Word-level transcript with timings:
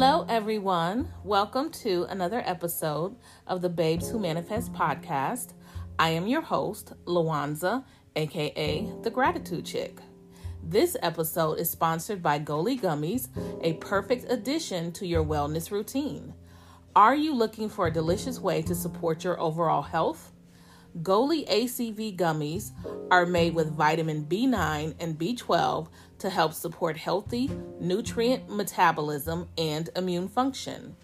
Hello, 0.00 0.24
everyone. 0.28 1.12
Welcome 1.24 1.72
to 1.82 2.06
another 2.08 2.40
episode 2.46 3.16
of 3.48 3.62
the 3.62 3.68
Babes 3.68 4.08
Who 4.08 4.20
Manifest 4.20 4.72
podcast. 4.72 5.54
I 5.98 6.10
am 6.10 6.28
your 6.28 6.40
host, 6.40 6.92
Lawanza, 7.04 7.84
aka 8.14 8.88
the 9.02 9.10
Gratitude 9.10 9.66
Chick. 9.66 9.98
This 10.62 10.96
episode 11.02 11.58
is 11.58 11.68
sponsored 11.68 12.22
by 12.22 12.38
Goli 12.38 12.80
Gummies, 12.80 13.26
a 13.64 13.72
perfect 13.72 14.30
addition 14.30 14.92
to 14.92 15.04
your 15.04 15.24
wellness 15.24 15.72
routine. 15.72 16.32
Are 16.94 17.16
you 17.16 17.34
looking 17.34 17.68
for 17.68 17.88
a 17.88 17.92
delicious 17.92 18.38
way 18.38 18.62
to 18.62 18.76
support 18.76 19.24
your 19.24 19.40
overall 19.40 19.82
health? 19.82 20.30
Goli 21.02 21.46
ACV 21.48 22.16
gummies 22.16 22.70
are 23.10 23.26
made 23.26 23.54
with 23.54 23.76
vitamin 23.76 24.26
B9 24.26 24.94
and 25.00 25.18
B12 25.18 25.88
to 26.18 26.30
help 26.30 26.52
support 26.52 26.96
healthy 26.96 27.50
nutrient 27.80 28.48
metabolism 28.48 29.48
and 29.56 29.90
immune 29.96 30.28
function. 30.28 30.96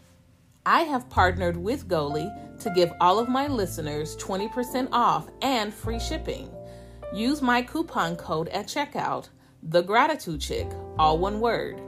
I 0.66 0.83
have 0.83 1.11
partnered 1.11 1.56
with 1.56 1.89
Goli 1.89 2.59
to 2.61 2.70
give 2.70 2.91
all 3.01 3.19
of 3.19 3.29
my 3.29 3.47
listeners 3.47 4.16
20% 4.16 4.89
off 4.92 5.29
and 5.42 5.75
free 5.75 6.01
shipping. 6.01 6.51
Use 7.12 7.42
my 7.42 7.61
coupon 7.62 8.16
code 8.16 8.48
at 8.48 8.66
checkout, 8.66 9.29
the 9.62 9.83
gratitude 9.83 10.41
chick, 10.41 10.66
all 10.98 11.19
one 11.19 11.41
word, 11.41 11.81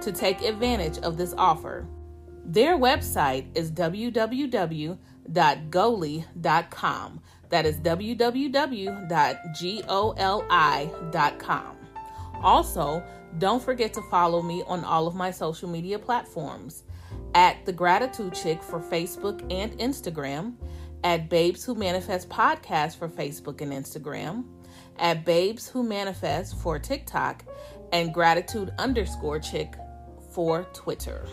to 0.00 0.10
take 0.12 0.42
advantage 0.42 0.98
of 0.98 1.16
this 1.16 1.32
offer. 1.38 1.86
Their 2.44 2.76
website 2.76 3.46
is 3.56 3.70
www.goli.com. 3.70 4.98
That 7.48 7.66
is 7.66 7.76
www.goli.com. 7.76 8.96
Also, 12.42 13.02
don't 13.38 13.62
forget 13.62 13.92
to 13.94 14.02
follow 14.10 14.42
me 14.42 14.62
on 14.66 14.84
all 14.84 15.06
of 15.06 15.14
my 15.14 15.30
social 15.30 15.68
media 15.68 15.98
platforms. 15.98 16.84
At 17.34 17.64
The 17.66 17.72
Gratitude 17.72 18.34
Chick 18.34 18.62
for 18.62 18.80
Facebook 18.80 19.40
and 19.52 19.72
Instagram, 19.78 20.54
at 21.02 21.28
Babes 21.28 21.64
Who 21.64 21.74
Manifest 21.74 22.28
Podcast 22.28 22.96
for 22.96 23.08
Facebook 23.08 23.60
and 23.60 23.72
Instagram, 23.72 24.44
at 24.98 25.24
Babes 25.24 25.68
Who 25.68 25.82
Manifest 25.82 26.56
for 26.60 26.78
TikTok, 26.78 27.44
and 27.92 28.14
Gratitude 28.14 28.72
underscore 28.78 29.38
Chick 29.38 29.74
for 30.30 30.64
Twitter. 30.72 31.26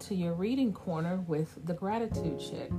To 0.00 0.14
your 0.14 0.32
reading 0.32 0.72
corner 0.72 1.16
with 1.26 1.58
the 1.66 1.74
Gratitude 1.74 2.38
Chick. 2.38 2.70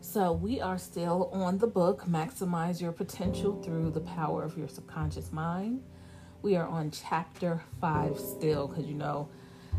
So, 0.00 0.32
we 0.32 0.60
are 0.60 0.78
still 0.78 1.30
on 1.32 1.58
the 1.58 1.66
book 1.66 2.04
Maximize 2.06 2.80
Your 2.80 2.90
Potential 2.90 3.62
Through 3.62 3.92
the 3.92 4.00
Power 4.00 4.42
of 4.42 4.58
Your 4.58 4.66
Subconscious 4.66 5.30
Mind. 5.30 5.82
We 6.42 6.56
are 6.56 6.66
on 6.66 6.90
chapter 6.90 7.62
five 7.80 8.18
still, 8.18 8.66
because 8.66 8.86
you 8.86 8.94
know, 8.94 9.28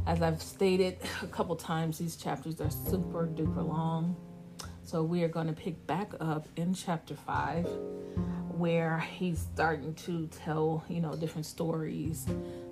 as 0.08 0.22
I've 0.22 0.42
stated 0.42 0.98
a 1.22 1.28
couple 1.28 1.56
times, 1.58 1.98
these 1.98 2.16
chapters 2.16 2.62
are 2.62 2.70
super 2.70 3.28
duper 3.28 3.68
long. 3.68 4.16
So, 4.84 5.04
we 5.04 5.24
are 5.24 5.28
going 5.28 5.48
to 5.48 5.54
pick 5.54 5.86
back 5.86 6.14
up 6.22 6.48
in 6.56 6.74
chapter 6.74 7.16
five 7.16 7.68
where 8.56 9.00
he's 9.00 9.40
starting 9.54 9.94
to 9.96 10.28
tell, 10.28 10.86
you 10.88 11.02
know, 11.02 11.16
different 11.16 11.46
stories 11.46 12.26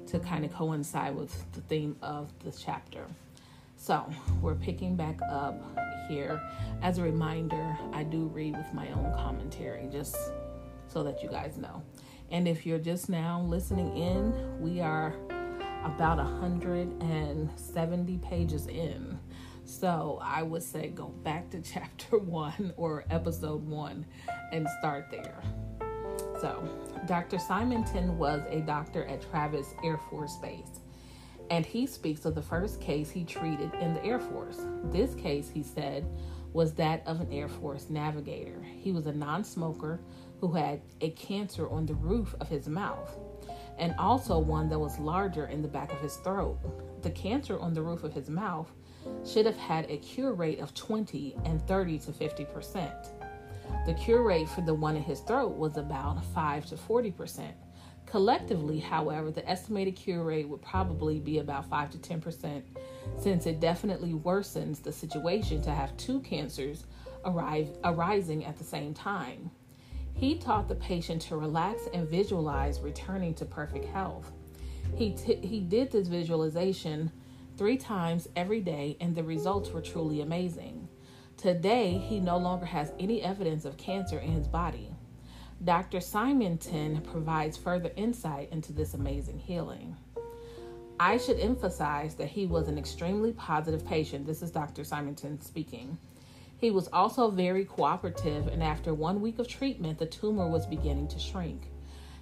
to 0.08 0.20
kind 0.20 0.46
of 0.46 0.54
coincide 0.54 1.16
with 1.16 1.52
the 1.54 1.62
theme 1.62 1.98
of 2.02 2.32
the 2.40 2.52
chapter. 2.52 3.06
So, 3.84 4.08
we're 4.44 4.54
picking 4.54 4.96
back 4.96 5.20
up 5.28 5.60
here. 6.08 6.40
As 6.84 7.00
a 7.00 7.02
reminder, 7.02 7.76
I 7.94 8.04
do 8.04 8.28
read 8.28 8.56
with 8.56 8.72
my 8.76 8.88
own 8.92 9.12
commentary 9.16 9.88
just 9.92 10.16
so 10.88 11.02
that 11.02 11.24
you 11.24 11.30
guys 11.30 11.58
know. 11.58 11.82
And 12.30 12.48
if 12.48 12.64
you're 12.64 12.78
just 12.78 13.10
now 13.10 13.42
listening 13.42 13.98
in, 13.98 14.62
we 14.62 14.82
are 14.82 15.16
about 15.84 16.18
170 16.18 18.18
pages 18.20 18.68
in. 18.68 19.18
So 19.66 20.20
I 20.22 20.44
would 20.44 20.62
say 20.62 20.90
go 20.90 21.08
back 21.08 21.50
to 21.50 21.60
chapter 21.64 22.20
one 22.20 22.76
or 22.78 23.06
episode 23.10 23.68
one 23.68 24.06
and 24.52 24.68
start 24.78 25.08
there. 25.10 25.42
So, 26.40 26.64
Dr. 27.08 27.40
Simonton 27.40 28.20
was 28.20 28.44
a 28.48 28.62
doctor 28.62 29.06
at 29.06 29.28
Travis 29.32 29.74
Air 29.84 29.98
Force 30.12 30.38
Base, 30.38 30.81
and 31.52 31.66
he 31.66 31.86
speaks 31.86 32.24
of 32.24 32.34
the 32.34 32.42
first 32.42 32.80
case 32.80 33.12
he 33.12 33.26
treated 33.26 33.74
in 33.82 33.94
the 33.94 34.04
Air 34.06 34.20
Force. 34.20 34.62
This 34.86 35.14
case, 35.14 35.50
he 35.54 35.62
said, 35.62 36.08
was 36.54 36.74
that 36.76 37.06
of 37.06 37.20
an 37.20 37.32
Air 37.32 37.50
Force 37.50 37.90
navigator. 37.90 38.64
He 38.64 38.94
was 38.94 39.06
a 39.06 39.12
non 39.12 39.44
smoker 39.44 40.00
who 40.40 40.54
had 40.54 40.80
a 41.02 41.10
cancer 41.12 41.70
on 41.70 41.86
the 41.86 41.94
roof 41.94 42.34
of 42.40 42.48
his 42.48 42.70
mouth 42.70 43.18
and 43.78 43.94
also 44.00 44.40
one 44.40 44.70
that 44.70 44.80
was 44.80 44.98
larger 44.98 45.48
in 45.48 45.62
the 45.62 45.68
back 45.68 45.92
of 45.92 46.00
his 46.00 46.16
throat. 46.18 46.58
The 47.02 47.12
cancer 47.12 47.60
on 47.60 47.74
the 47.74 47.82
roof 47.82 48.06
of 48.06 48.14
his 48.14 48.30
mouth 48.30 48.72
should 49.26 49.46
have 49.46 49.58
had 49.58 49.90
a 49.90 49.98
cure 49.98 50.34
rate 50.34 50.60
of 50.60 50.74
20 50.74 51.36
and 51.44 51.62
30 51.68 52.00
to 52.00 52.14
50 52.14 52.46
percent. 52.46 52.96
The 53.86 53.94
cure 53.94 54.24
rate 54.24 54.48
for 54.48 54.62
the 54.62 54.74
one 54.74 54.96
in 54.96 55.04
his 55.04 55.20
throat 55.20 55.58
was 55.58 55.76
about 55.76 56.24
5 56.24 56.66
to 56.68 56.76
40%. 56.76 57.52
Collectively, 58.12 58.78
however, 58.78 59.32
the 59.32 59.50
estimated 59.50 59.96
cure 59.96 60.22
rate 60.22 60.50
would 60.50 60.62
probably 60.62 61.18
be 61.18 61.40
about 61.40 61.70
5 61.70 61.92
to 61.92 61.98
10%, 61.98 62.62
since 63.18 63.46
it 63.46 63.62
definitely 63.62 64.12
worsens 64.12 64.84
the 64.84 64.92
situation 64.92 65.62
to 65.62 65.72
have 65.72 65.96
two 65.96 66.20
cancers 66.20 66.84
arrive, 67.24 67.70
arising 67.86 68.44
at 68.44 68.58
the 68.58 68.66
same 68.66 68.94
time. 68.94 69.50
He 70.14 70.36
taught 70.36 70.68
the 70.68 70.76
patient 70.76 71.22
to 71.24 71.38
relax 71.38 71.84
and 71.94 72.06
visualize 72.06 72.82
returning 72.82 73.34
to 73.36 73.46
perfect 73.46 73.86
health. 73.86 74.30
He, 74.94 75.12
t- 75.14 75.40
he 75.42 75.62
did 75.62 75.90
this 75.90 76.10
visualization 76.10 77.14
three 77.56 77.78
times 77.78 78.28
every 78.36 78.60
day, 78.60 78.98
and 79.00 79.16
the 79.16 79.24
results 79.24 79.70
were 79.70 79.80
truly 79.80 80.20
amazing. 80.20 80.90
Today, 81.38 81.98
he 81.98 82.20
no 82.20 82.36
longer 82.36 82.66
has 82.66 82.92
any 83.00 83.22
evidence 83.22 83.64
of 83.64 83.78
cancer 83.78 84.20
in 84.20 84.34
his 84.34 84.50
body. 84.50 84.91
Dr. 85.64 86.00
Simonton 86.00 87.02
provides 87.02 87.56
further 87.56 87.92
insight 87.96 88.52
into 88.52 88.74
this 88.74 88.96
amazing 88.96 89.38
healing. 89.38 89.96
I 91.00 91.18
should 91.18 91.40
emphasize 91.40 92.16
that 92.16 92.30
he 92.30 92.48
was 92.48 92.68
an 92.68 92.80
extremely 92.80 93.32
positive 93.34 93.86
patient. 93.86 94.26
This 94.26 94.42
is 94.42 94.50
Dr. 94.50 94.84
Simonton 94.84 95.40
speaking. 95.40 96.00
He 96.58 96.72
was 96.72 96.88
also 96.88 97.30
very 97.30 97.64
cooperative, 97.64 98.48
and 98.48 98.64
after 98.64 98.96
one 98.96 99.22
week 99.22 99.38
of 99.38 99.48
treatment, 99.48 100.00
the 100.00 100.08
tumor 100.08 100.48
was 100.48 100.66
beginning 100.66 101.08
to 101.10 101.20
shrink. 101.20 101.70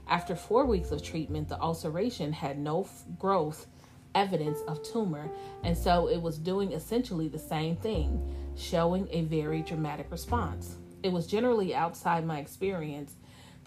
After 0.09 0.35
four 0.35 0.65
weeks 0.65 0.91
of 0.91 1.01
treatment, 1.01 1.47
the 1.47 1.61
ulceration 1.61 2.33
had 2.33 2.59
no 2.59 2.83
f- 2.83 3.05
growth 3.17 3.67
evidence 4.15 4.59
of 4.67 4.83
tumor, 4.83 5.29
and 5.63 5.77
so 5.77 6.09
it 6.09 6.21
was 6.21 6.37
doing 6.37 6.73
essentially 6.73 7.29
the 7.29 7.39
same 7.39 7.77
thing, 7.77 8.35
showing 8.57 9.07
a 9.11 9.21
very 9.21 9.61
dramatic 9.61 10.11
response. 10.11 10.75
It 11.03 11.13
was 11.13 11.25
generally 11.25 11.73
outside 11.73 12.25
my 12.25 12.39
experience 12.39 13.15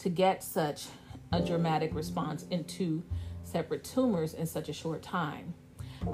to 0.02 0.08
get 0.08 0.42
such 0.42 0.86
a 1.32 1.40
dramatic 1.40 1.94
response 1.94 2.44
in 2.50 2.64
two 2.64 3.04
separate 3.44 3.84
tumors 3.84 4.34
in 4.34 4.46
such 4.46 4.68
a 4.68 4.72
short 4.72 5.00
time. 5.00 5.54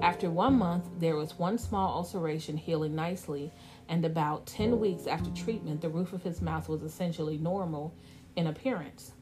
After 0.03 0.31
one 0.31 0.59
month, 0.59 0.85
there 0.99 1.17
was 1.17 1.39
one 1.39 1.57
small 1.57 1.97
ulceration 1.97 2.59
healing 2.59 2.95
nicely, 2.95 3.51
and 3.89 4.05
about 4.05 4.45
10 4.45 4.79
weeks 4.79 5.07
after 5.07 5.31
treatment, 5.31 5.81
the 5.81 5.89
roof 5.89 6.13
of 6.13 6.23
his 6.23 6.43
mouth 6.43 6.69
was 6.69 6.83
essentially 6.83 7.39
normal 7.39 7.95
in 8.37 8.49
appearance. 8.49 9.13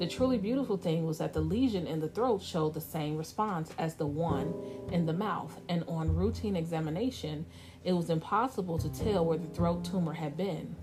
The 0.00 0.08
truly 0.08 0.36
beautiful 0.36 0.76
thing 0.76 1.06
was 1.06 1.18
that 1.18 1.32
the 1.32 1.40
lesion 1.40 1.86
in 1.86 2.00
the 2.00 2.08
throat 2.08 2.42
showed 2.42 2.74
the 2.74 2.80
same 2.80 3.16
response 3.16 3.70
as 3.78 3.94
the 3.94 4.06
one 4.06 4.52
in 4.90 5.06
the 5.06 5.12
mouth, 5.12 5.60
and 5.68 5.84
on 5.86 6.16
routine 6.16 6.56
examination, 6.56 7.46
it 7.84 7.92
was 7.92 8.10
impossible 8.10 8.78
to 8.78 8.88
tell 8.88 9.24
where 9.24 9.38
the 9.38 9.46
throat 9.46 9.84
tumor 9.84 10.12
had 10.12 10.36
been. 10.36 10.74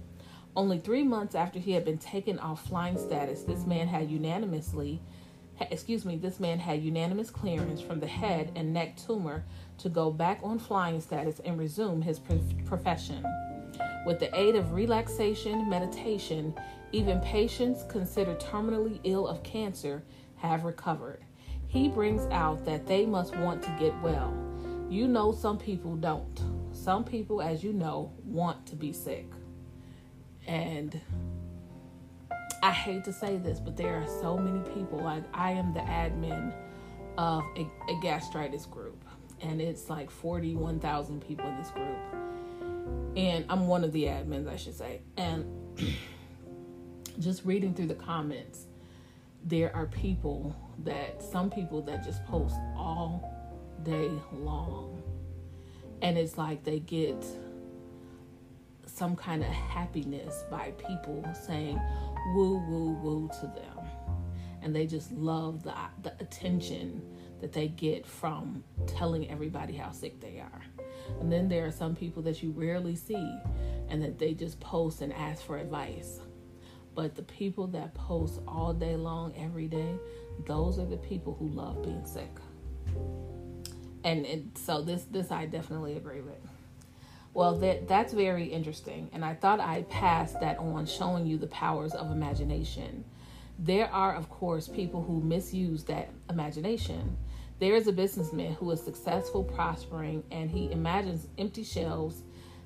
Only 0.55 0.79
three 0.79 1.03
months 1.03 1.35
after 1.35 1.59
he 1.59 1.73
had 1.73 1.83
been 1.83 1.97
taken 1.97 2.39
off 2.39 2.65
flying 2.65 2.97
status, 2.97 3.43
this 3.43 3.65
man 3.65 3.87
had 3.87 4.09
unanimously, 4.09 5.01
excuse 5.59 6.05
me, 6.05 6.15
this 6.15 6.39
man 6.39 6.59
had 6.59 6.81
unanimous 6.81 7.29
clearance 7.29 7.81
from 7.81 7.99
the 7.99 8.07
head 8.07 8.53
and 8.55 8.73
neck 8.73 8.95
tumor 8.95 9.43
to 9.79 9.89
go 9.89 10.11
back 10.11 10.39
on 10.43 10.57
flying 10.57 11.01
status 11.01 11.41
and 11.43 11.59
resume 11.59 12.01
his 12.01 12.19
profession. 12.65 13.25
With 14.05 14.19
the 14.19 14.33
aid 14.33 14.55
of 14.55 14.71
relaxation, 14.71 15.69
meditation, 15.69 16.53
even 16.93 17.19
patients 17.19 17.83
considered 17.89 18.39
terminally 18.39 19.01
ill 19.03 19.27
of 19.27 19.43
cancer 19.43 20.03
have 20.37 20.63
recovered. 20.63 21.21
He 21.67 21.89
brings 21.89 22.25
out 22.31 22.63
that 22.63 22.85
they 22.85 23.05
must 23.05 23.35
want 23.35 23.61
to 23.63 23.75
get 23.77 23.93
well. 24.01 24.33
You 24.89 25.09
know, 25.09 25.33
some 25.33 25.57
people 25.57 25.97
don't. 25.97 26.39
Some 26.71 27.03
people, 27.03 27.41
as 27.41 27.61
you 27.61 27.73
know, 27.73 28.13
want 28.23 28.65
to 28.67 28.75
be 28.77 28.93
sick. 28.93 29.27
And 30.47 30.99
I 32.63 32.71
hate 32.71 33.03
to 33.05 33.13
say 33.13 33.37
this, 33.37 33.59
but 33.59 33.77
there 33.77 33.95
are 34.01 34.07
so 34.21 34.37
many 34.37 34.59
people. 34.73 34.99
Like, 34.99 35.23
I 35.33 35.51
am 35.51 35.73
the 35.73 35.81
admin 35.81 36.53
of 37.17 37.43
a, 37.57 37.61
a 37.91 37.99
gastritis 38.01 38.65
group, 38.65 39.03
and 39.41 39.61
it's 39.61 39.89
like 39.89 40.09
41,000 40.09 41.21
people 41.21 41.47
in 41.47 41.57
this 41.57 41.69
group 41.71 41.97
And 43.15 43.45
I'm 43.49 43.67
one 43.67 43.83
of 43.83 43.91
the 43.91 44.03
admins, 44.05 44.47
I 44.49 44.57
should 44.57 44.75
say. 44.75 45.01
And 45.17 45.45
just 47.19 47.45
reading 47.45 47.73
through 47.73 47.87
the 47.87 47.95
comments, 47.95 48.65
there 49.43 49.75
are 49.75 49.85
people 49.85 50.55
that, 50.83 51.21
some 51.21 51.49
people 51.49 51.81
that 51.83 52.03
just 52.03 52.25
post 52.25 52.55
all 52.75 53.31
day 53.83 54.09
long. 54.33 55.01
And 56.01 56.17
it's 56.17 56.37
like 56.37 56.63
they 56.63 56.79
get 56.79 57.25
some 58.95 59.15
kind 59.15 59.43
of 59.43 59.49
happiness 59.49 60.45
by 60.49 60.71
people 60.87 61.23
saying 61.45 61.79
woo, 62.33 62.57
woo, 62.67 62.93
woo 63.01 63.29
to 63.41 63.47
them. 63.47 63.85
And 64.61 64.75
they 64.75 64.87
just 64.87 65.11
love 65.11 65.63
the, 65.63 65.73
the 66.01 66.13
attention 66.19 67.01
that 67.41 67.51
they 67.51 67.67
get 67.67 68.05
from 68.05 68.63
telling 68.87 69.29
everybody 69.29 69.73
how 69.73 69.91
sick 69.91 70.19
they 70.21 70.39
are. 70.39 70.61
And 71.19 71.31
then 71.31 71.49
there 71.49 71.65
are 71.65 71.71
some 71.71 71.95
people 71.95 72.23
that 72.23 72.41
you 72.41 72.51
rarely 72.51 72.95
see 72.95 73.39
and 73.89 74.01
that 74.01 74.17
they 74.17 74.33
just 74.33 74.59
post 74.59 75.01
and 75.01 75.13
ask 75.13 75.45
for 75.45 75.57
advice. 75.57 76.19
But 76.95 77.15
the 77.15 77.23
people 77.23 77.67
that 77.67 77.93
post 77.93 78.39
all 78.47 78.73
day 78.73 78.95
long, 78.95 79.33
every 79.37 79.67
day, 79.67 79.95
those 80.45 80.79
are 80.79 80.85
the 80.85 80.97
people 80.97 81.35
who 81.37 81.49
love 81.49 81.83
being 81.83 82.05
sick. 82.05 82.31
And, 84.03 84.25
and 84.25 84.57
so 84.57 84.81
this 84.81 85.03
this 85.05 85.31
I 85.31 85.45
definitely 85.45 85.97
agree 85.97 86.21
with. 86.21 86.54
Well, 87.35 87.55
that 87.57 87.89
that's 87.89 88.13
very 88.13 88.45
interesting, 88.45 89.09
and 89.11 89.25
I 89.25 89.33
thought 89.33 89.59
I'd 89.59 89.89
pass 89.89 90.31
that 90.35 90.57
on, 90.57 90.85
showing 90.85 91.27
you 91.27 91.37
the 91.37 91.47
powers 91.47 91.93
of 91.93 92.09
imagination. 92.09 93.03
There 93.59 93.91
are, 93.91 94.15
of 94.15 94.29
course, 94.29 94.69
people 94.69 95.03
who 95.03 95.19
misuse 95.19 95.83
that 95.83 96.11
imagination. 96.29 97.17
There 97.59 97.75
is 97.75 97.87
a 97.87 97.91
businessman 97.91 98.53
who 98.53 98.71
is 98.71 98.81
successful, 98.81 99.43
prospering, 99.43 100.23
and 100.31 100.49
he 100.49 100.71
imagines 100.71 101.27
empty 101.37 101.65
shelves, 101.65 102.23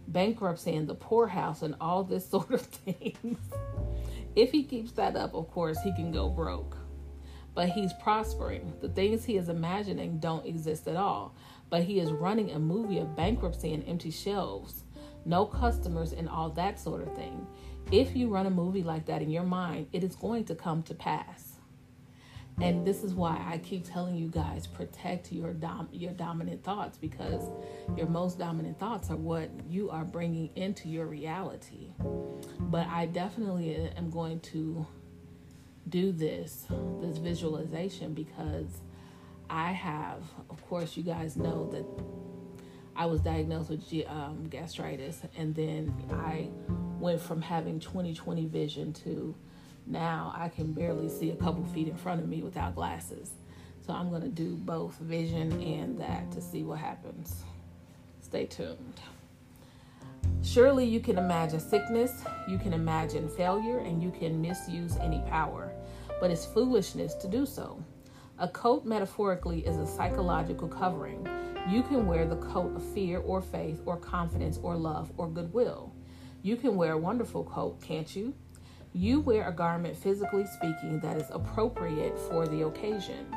bankruptcy, 0.08 0.76
and 0.76 0.88
the 0.88 0.94
poorhouse, 0.94 1.64
and 1.64 1.74
all 1.82 2.04
this 2.04 2.30
sort 2.30 2.52
of 2.52 2.62
things. 2.62 3.40
if 4.36 4.52
he 4.52 4.64
keeps 4.64 4.92
that 4.92 5.16
up, 5.16 5.34
of 5.34 5.50
course, 5.50 5.82
he 5.82 5.92
can 5.96 6.12
go 6.12 6.30
broke. 6.30 6.78
But 7.60 7.68
he's 7.68 7.92
prospering. 7.92 8.72
The 8.80 8.88
things 8.88 9.26
he 9.26 9.36
is 9.36 9.50
imagining 9.50 10.20
don't 10.20 10.46
exist 10.46 10.88
at 10.88 10.96
all. 10.96 11.36
But 11.70 11.84
he 11.84 12.00
is 12.00 12.10
running 12.10 12.52
a 12.52 12.58
movie 12.58 13.00
of 13.00 13.18
bankruptcy 13.18 13.74
and 13.74 13.84
empty 13.86 14.12
shelves, 14.12 14.86
no 15.26 15.46
customers, 15.46 16.14
and 16.14 16.30
all 16.30 16.52
that 16.52 16.80
sort 16.80 17.02
of 17.02 17.14
thing. 17.18 17.46
If 17.92 18.16
you 18.16 18.30
run 18.30 18.46
a 18.46 18.50
movie 18.50 18.82
like 18.82 19.08
that 19.08 19.22
in 19.22 19.30
your 19.30 19.44
mind, 19.44 19.88
it 19.92 20.06
is 20.06 20.16
going 20.16 20.46
to 20.46 20.56
come 20.56 20.84
to 20.84 20.94
pass. 20.94 21.58
And 22.62 22.88
this 22.88 23.04
is 23.04 23.14
why 23.14 23.46
I 23.46 23.58
keep 23.58 23.86
telling 23.86 24.16
you 24.16 24.30
guys 24.30 24.66
protect 24.66 25.34
your 25.34 25.52
dom- 25.52 25.90
your 25.92 26.14
dominant 26.14 26.64
thoughts 26.64 26.98
because 26.98 27.44
your 27.98 28.08
most 28.08 28.40
dominant 28.40 28.80
thoughts 28.80 29.10
are 29.10 29.18
what 29.18 29.50
you 29.68 29.90
are 29.90 30.06
bringing 30.06 30.50
into 30.56 30.88
your 30.88 31.08
reality. 31.08 31.92
But 32.58 32.88
I 32.88 33.08
definitely 33.08 33.92
am 33.98 34.10
going 34.10 34.40
to 34.52 34.88
do 35.90 36.12
this 36.12 36.66
this 37.02 37.18
visualization 37.18 38.14
because 38.14 38.82
I 39.50 39.72
have, 39.72 40.22
of 40.50 40.66
course, 40.70 40.96
you 40.96 41.04
guys 41.04 41.36
know 41.36 41.70
that 41.72 41.86
I 42.96 43.06
was 43.06 43.22
diagnosed 43.22 43.70
with 43.70 44.08
um, 44.08 44.48
gastritis, 44.50 45.22
and 45.38 45.56
then 45.56 45.94
I 46.12 46.50
went 47.00 47.22
from 47.22 47.42
having 47.42 47.80
20/20 47.80 48.50
vision 48.50 48.94
to 49.06 49.36
now 49.88 50.34
I 50.36 50.50
can 50.50 50.74
barely 50.74 51.10
see 51.10 51.32
a 51.32 51.36
couple 51.36 51.64
feet 51.66 51.88
in 51.88 51.96
front 51.96 52.22
of 52.22 52.30
me 52.30 52.42
without 52.42 52.76
glasses. 52.76 53.32
So 53.86 53.94
I'm 53.94 54.10
going 54.10 54.22
to 54.22 54.30
do 54.30 54.56
both 54.56 54.96
vision 55.00 55.52
and 55.64 56.00
that 56.00 56.32
to 56.34 56.42
see 56.42 56.64
what 56.64 56.78
happens. 56.78 57.44
Stay 58.22 58.46
tuned. 58.46 59.02
Surely 60.44 60.86
you 60.86 61.00
can 61.00 61.18
imagine 61.18 61.60
sickness, 61.60 62.12
you 62.48 62.58
can 62.58 62.74
imagine 62.74 63.28
failure, 63.30 63.80
and 63.80 64.02
you 64.02 64.12
can 64.12 64.42
misuse 64.42 64.96
any 64.98 65.22
power, 65.28 65.72
but 66.20 66.32
it's 66.32 66.46
foolishness 66.46 67.16
to 67.16 67.28
do 67.28 67.46
so. 67.46 67.84
A 68.40 68.48
coat, 68.48 68.86
metaphorically, 68.86 69.66
is 69.66 69.78
a 69.78 69.86
psychological 69.86 70.68
covering. 70.68 71.28
You 71.70 71.84
can 71.84 72.08
wear 72.08 72.26
the 72.26 72.38
coat 72.38 72.76
of 72.76 72.84
fear 72.94 73.20
or 73.20 73.42
faith 73.42 73.82
or 73.86 73.98
confidence 73.98 74.58
or 74.64 74.76
love 74.76 75.12
or 75.18 75.28
goodwill. 75.28 75.94
You 76.42 76.56
can 76.56 76.76
wear 76.76 76.94
a 76.94 76.98
wonderful 76.98 77.44
coat, 77.44 77.82
can't 77.82 78.16
you? 78.16 78.34
You 78.94 79.20
wear 79.20 79.48
a 79.48 79.52
garment, 79.52 79.96
physically 79.96 80.46
speaking, 80.46 81.00
that 81.02 81.18
is 81.18 81.30
appropriate 81.32 82.18
for 82.18 82.48
the 82.48 82.66
occasion. 82.66 83.36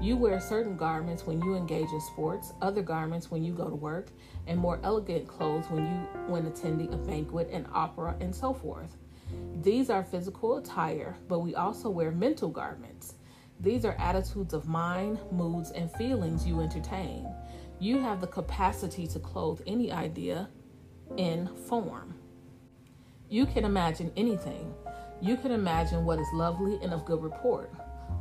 You 0.00 0.16
wear 0.16 0.40
certain 0.40 0.76
garments 0.76 1.26
when 1.26 1.40
you 1.42 1.54
engage 1.54 1.90
in 1.90 2.00
sports, 2.00 2.52
other 2.62 2.82
garments 2.82 3.30
when 3.30 3.44
you 3.44 3.52
go 3.52 3.68
to 3.68 3.76
work, 3.76 4.08
and 4.46 4.58
more 4.58 4.80
elegant 4.82 5.28
clothes 5.28 5.66
when 5.68 5.84
you 5.84 6.22
when 6.26 6.46
attending 6.46 6.92
a 6.94 6.96
banquet, 6.96 7.50
an 7.50 7.66
opera, 7.72 8.16
and 8.20 8.34
so 8.34 8.54
forth. 8.54 8.96
These 9.62 9.90
are 9.90 10.04
physical 10.04 10.58
attire, 10.58 11.16
but 11.26 11.40
we 11.40 11.56
also 11.56 11.90
wear 11.90 12.12
mental 12.12 12.48
garments. 12.48 13.14
These 13.58 13.84
are 13.84 13.96
attitudes 13.98 14.54
of 14.54 14.68
mind, 14.68 15.18
moods, 15.32 15.72
and 15.72 15.90
feelings 15.90 16.46
you 16.46 16.60
entertain. 16.60 17.26
You 17.80 17.98
have 17.98 18.20
the 18.20 18.28
capacity 18.28 19.08
to 19.08 19.18
clothe 19.18 19.60
any 19.66 19.90
idea 19.90 20.48
in 21.16 21.48
form. 21.66 22.14
You 23.28 23.46
can 23.46 23.64
imagine 23.64 24.12
anything. 24.16 24.72
You 25.20 25.36
can 25.36 25.50
imagine 25.50 26.04
what 26.04 26.20
is 26.20 26.28
lovely 26.32 26.78
and 26.80 26.94
of 26.94 27.04
good 27.04 27.20
report. 27.20 27.72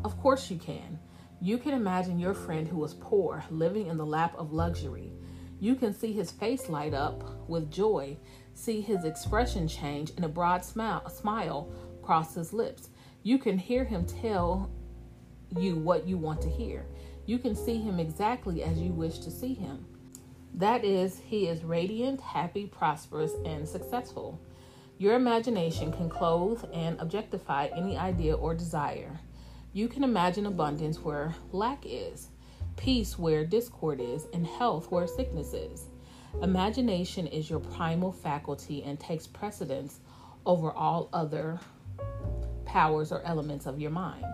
Of 0.03 0.19
course, 0.19 0.49
you 0.49 0.57
can. 0.57 0.97
You 1.39 1.59
can 1.59 1.73
imagine 1.73 2.17
your 2.17 2.33
friend 2.33 2.67
who 2.67 2.83
is 2.83 2.95
poor, 2.95 3.43
living 3.51 3.87
in 3.87 3.97
the 3.97 4.05
lap 4.05 4.33
of 4.39 4.53
luxury. 4.53 5.13
You 5.59 5.75
can 5.75 5.93
see 5.93 6.13
his 6.13 6.31
face 6.31 6.67
light 6.67 6.95
up 6.95 7.47
with 7.47 7.71
joy, 7.71 8.17
see 8.57 8.81
his 8.81 9.06
expression 9.06 9.68
change, 9.68 10.12
and 10.15 10.25
a 10.25 10.30
broad 10.30 10.65
smile, 10.65 11.07
smile 11.09 11.71
cross 12.01 12.33
his 12.36 12.54
lips. 12.54 12.89
You 13.21 13.38
can 13.38 13.57
hear 13.57 13.83
him 13.83 14.06
tell 14.06 14.71
you 15.57 15.75
what 15.75 16.07
you 16.07 16.18
want 16.18 16.42
to 16.42 16.50
hear. 16.50 16.86
You 17.25 17.38
can 17.38 17.56
see 17.56 17.77
him 17.77 18.00
exactly 18.00 18.63
as 18.63 18.80
you 18.80 18.92
wish 18.92 19.19
to 19.19 19.31
see 19.31 19.54
him. 19.54 19.86
That 20.54 20.83
is, 20.83 21.19
he 21.19 21.48
is 21.48 21.63
radiant, 21.63 22.19
happy, 22.19 22.65
prosperous, 22.65 23.33
and 23.45 23.68
successful. 23.68 24.39
Your 24.98 25.13
imagination 25.13 25.92
can 25.92 26.09
clothe 26.09 26.63
and 26.74 27.00
objectify 27.00 27.68
any 27.75 27.98
idea 27.98 28.33
or 28.33 28.56
desire. 28.56 29.19
You 29.71 29.88
can 29.88 30.04
imagine 30.04 30.48
abundance 30.48 31.00
where 31.00 31.36
lack 31.51 31.83
is, 31.86 32.30
peace 32.75 33.19
where 33.19 33.45
discord 33.45 34.01
is, 34.01 34.25
and 34.33 34.48
health 34.48 34.89
where 34.89 35.06
sickness 35.06 35.54
is. 35.54 35.89
Imagination 36.43 37.25
is 37.25 37.49
your 37.49 37.59
primal 37.59 38.11
faculty 38.11 38.83
and 38.83 38.99
takes 38.99 39.25
precedence 39.25 39.99
over 40.45 40.71
all 40.71 41.09
other 41.11 41.59
powers 42.63 43.11
or 43.11 43.23
elements 43.23 43.65
of 43.65 43.79
your 43.79 43.89
mind. 43.89 44.25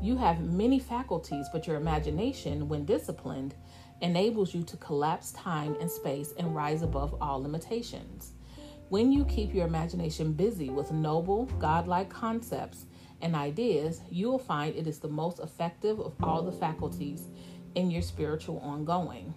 You 0.00 0.16
have 0.16 0.40
many 0.40 0.78
faculties, 0.78 1.46
but 1.52 1.66
your 1.66 1.76
imagination, 1.76 2.68
when 2.68 2.86
disciplined, 2.86 3.54
enables 4.00 4.54
you 4.54 4.62
to 4.62 4.78
collapse 4.78 5.32
time 5.32 5.76
and 5.78 5.90
space 5.90 6.32
and 6.38 6.56
rise 6.56 6.80
above 6.80 7.14
all 7.20 7.42
limitations. 7.42 8.32
When 8.88 9.12
you 9.12 9.26
keep 9.26 9.54
your 9.54 9.66
imagination 9.66 10.32
busy 10.32 10.70
with 10.70 10.90
noble, 10.90 11.44
godlike 11.58 12.08
concepts 12.08 12.86
and 13.20 13.36
ideas, 13.36 14.00
you 14.10 14.30
will 14.30 14.38
find 14.38 14.74
it 14.74 14.86
is 14.86 15.00
the 15.00 15.08
most 15.08 15.38
effective 15.38 16.00
of 16.00 16.14
all 16.22 16.42
the 16.42 16.52
faculties 16.52 17.28
in 17.74 17.90
your 17.90 18.02
spiritual 18.02 18.58
ongoing. 18.58 19.34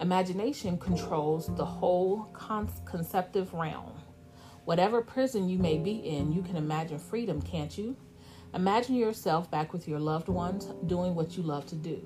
Imagination 0.00 0.78
controls 0.78 1.54
the 1.56 1.64
whole 1.64 2.24
con- 2.32 2.70
conceptive 2.86 3.52
realm. 3.52 3.92
Whatever 4.64 5.02
prison 5.02 5.46
you 5.46 5.58
may 5.58 5.76
be 5.76 5.96
in, 5.96 6.32
you 6.32 6.40
can 6.40 6.56
imagine 6.56 6.98
freedom, 6.98 7.42
can't 7.42 7.76
you? 7.76 7.96
Imagine 8.54 8.94
yourself 8.94 9.50
back 9.50 9.74
with 9.74 9.86
your 9.86 10.00
loved 10.00 10.28
ones 10.28 10.68
doing 10.86 11.14
what 11.14 11.36
you 11.36 11.42
love 11.42 11.66
to 11.66 11.76
do. 11.76 12.00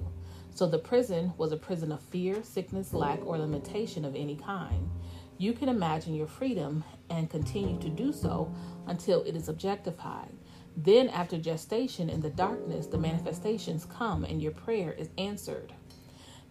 So 0.51 0.67
the 0.67 0.79
prison 0.79 1.33
was 1.37 1.53
a 1.53 1.57
prison 1.57 1.93
of 1.93 2.01
fear, 2.03 2.43
sickness, 2.43 2.93
lack, 2.93 3.25
or 3.25 3.39
limitation 3.39 4.05
of 4.05 4.17
any 4.17 4.35
kind. 4.37 4.91
You 5.39 5.53
can 5.53 5.69
imagine 5.69 6.15
your 6.15 6.27
freedom 6.27 6.83
and 7.11 7.31
continue 7.31 7.79
to 7.79 7.89
do 7.89 8.13
so 8.13 8.53
until 8.89 9.23
it 9.23 9.37
is 9.37 9.49
objectified. 9.49 10.33
Then, 10.77 11.09
after 11.11 11.39
gestation 11.39 12.11
in 12.11 12.21
the 12.21 12.31
darkness, 12.31 12.87
the 12.87 12.99
manifestations 12.99 13.85
come 13.87 14.25
and 14.25 14.43
your 14.43 14.53
prayer 14.53 14.93
is 14.93 15.11
answered. 15.17 15.73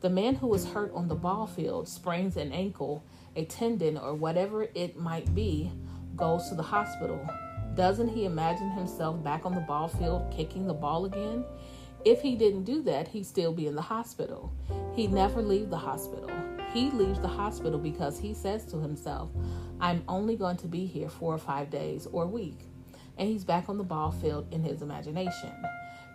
The 0.03 0.10
man 0.10 0.36
who 0.36 0.48
was 0.48 0.65
hurt 0.65 0.93
on 0.93 1.07
the 1.07 1.15
ball 1.15 1.48
field, 1.48 1.88
sprains 1.88 2.36
an 2.36 2.51
ankle, 2.51 3.05
a 3.38 3.45
tendon, 3.45 3.98
or 3.98 4.13
whatever 4.13 4.67
it 4.75 4.98
might 4.98 5.33
be, 5.33 5.72
goes 6.17 6.50
to 6.50 6.55
the 6.55 6.62
hospital. 6.62 7.25
Doesn't 7.74 8.10
he 8.10 8.25
imagine 8.25 8.69
himself 8.72 9.24
back 9.24 9.45
on 9.45 9.55
the 9.55 9.62
ball 9.62 9.88
field 9.88 10.29
kicking 10.29 10.67
the 10.67 10.74
ball 10.74 11.05
again? 11.05 11.45
If 12.03 12.19
he 12.19 12.36
didn't 12.36 12.65
do 12.65 12.81
that, 12.81 13.07
he'd 13.07 13.25
still 13.25 13.53
be 13.53 13.67
in 13.67 13.75
the 13.75 13.81
hospital. 13.81 14.51
He'd 14.93 15.13
never 15.13 15.41
leave 15.41 15.69
the 15.69 15.77
hospital. 15.77 16.29
He 16.74 16.91
leaves 16.91 17.22
the 17.22 17.29
hospital 17.29 17.79
because 17.79 18.19
he 18.19 18.33
says 18.33 18.65
to 18.65 18.81
himself, 18.81 19.29
I'm 19.79 20.03
only 20.10 20.36
going 20.36 20.57
to 20.57 20.67
be 20.67 20.86
here 20.86 21.07
four 21.07 21.33
or 21.33 21.38
five 21.38 21.69
days 21.69 22.07
or 22.12 22.24
a 22.24 22.27
week. 22.27 22.60
And 23.17 23.29
he's 23.29 23.45
back 23.45 23.69
on 23.69 23.77
the 23.77 23.86
ball 23.86 24.12
field 24.12 24.48
in 24.51 24.63
his 24.63 24.81
imagination. 24.81 25.53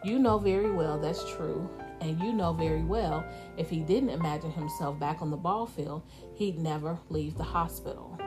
You 0.05 0.19
know 0.19 0.37
very 0.37 0.71
well 0.71 0.99
that's 0.99 1.25
true, 1.33 1.71
and 2.01 2.21
you 2.21 2.33
know 2.33 2.53
very 2.53 2.83
well 2.83 3.25
if 3.57 3.69
he 3.69 3.81
didn't 3.81 4.11
imagine 4.11 4.51
himself 4.53 4.99
back 4.99 5.21
on 5.21 5.31
the 5.31 5.37
ball 5.37 5.67
field, 5.67 6.03
he'd 6.35 6.59
never 6.59 6.99
leave 7.09 7.37
the 7.37 7.45
hospital. 7.45 8.19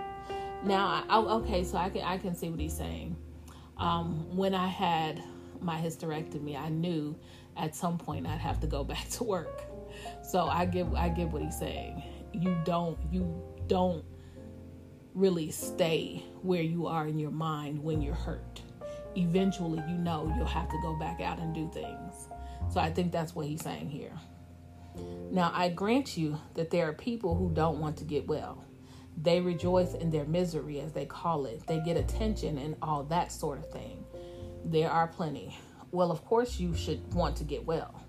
Now, 0.64 1.04
I, 1.10 1.18
okay, 1.18 1.64
so 1.64 1.78
I 1.78 1.90
can 1.90 2.02
I 2.04 2.18
can 2.18 2.36
see 2.36 2.50
what 2.50 2.60
he's 2.60 2.76
saying. 2.76 3.16
Um, 3.78 4.36
when 4.36 4.54
I 4.54 4.68
had 4.68 5.24
my 5.60 5.80
hysterectomy, 5.80 6.60
I 6.60 6.70
knew 6.70 7.16
at 7.58 7.76
some 7.76 7.98
point 7.98 8.28
I'd 8.28 8.40
have 8.40 8.60
to 8.62 8.68
go 8.68 8.84
back 8.94 9.10
to 9.12 9.24
work. 9.24 9.64
So 10.24 10.46
I 10.46 10.66
get 10.66 10.88
I 10.96 11.10
get 11.10 11.30
what 11.30 11.42
he's 11.42 11.58
saying. 11.58 12.04
You 12.34 12.56
don't 12.64 12.98
you 13.12 13.42
don't 13.68 14.06
really 15.14 15.52
stay 15.52 16.24
where 16.42 16.62
you 16.62 16.88
are 16.88 17.08
in 17.08 17.20
your 17.20 17.32
mind 17.32 17.82
when 17.84 18.02
you're 18.02 18.16
hurt. 18.16 18.62
Eventually, 19.18 19.84
you 19.90 19.98
know 19.98 20.34
you'll 20.38 20.46
have 20.46 20.70
to 20.70 20.80
go 20.82 20.98
back 20.98 21.20
out 21.20 21.40
and 21.40 21.54
do 21.54 21.70
things. 21.74 22.30
So 22.72 22.80
I 22.80 22.92
think 22.92 23.12
that's 23.12 23.36
what 23.36 23.48
he's 23.48 23.62
saying 23.62 23.90
here. 23.90 24.14
Now, 25.30 25.52
I 25.54 25.70
grant 25.70 26.18
you 26.18 26.40
that 26.56 26.70
there 26.70 26.88
are 26.88 26.94
people 26.94 27.36
who 27.36 27.54
don't 27.54 27.80
want 27.80 27.98
to 27.98 28.04
get 28.04 28.28
well. 28.28 28.66
They 29.22 29.42
rejoice 29.42 29.94
in 29.94 30.10
their 30.10 30.26
misery, 30.26 30.80
as 30.80 30.94
they 30.94 31.06
call 31.06 31.46
it. 31.46 31.66
They 31.68 31.80
get 31.80 31.98
attention 31.98 32.58
and 32.58 32.76
all 32.82 33.04
that 33.04 33.32
sort 33.32 33.60
of 33.60 33.70
thing. 33.72 34.04
There 34.66 34.90
are 34.90 35.08
plenty. 35.08 35.58
Well, 35.92 36.12
of 36.12 36.24
course, 36.24 36.60
you 36.60 36.74
should 36.74 37.14
want 37.14 37.36
to 37.38 37.44
get 37.44 37.66
well. 37.66 38.02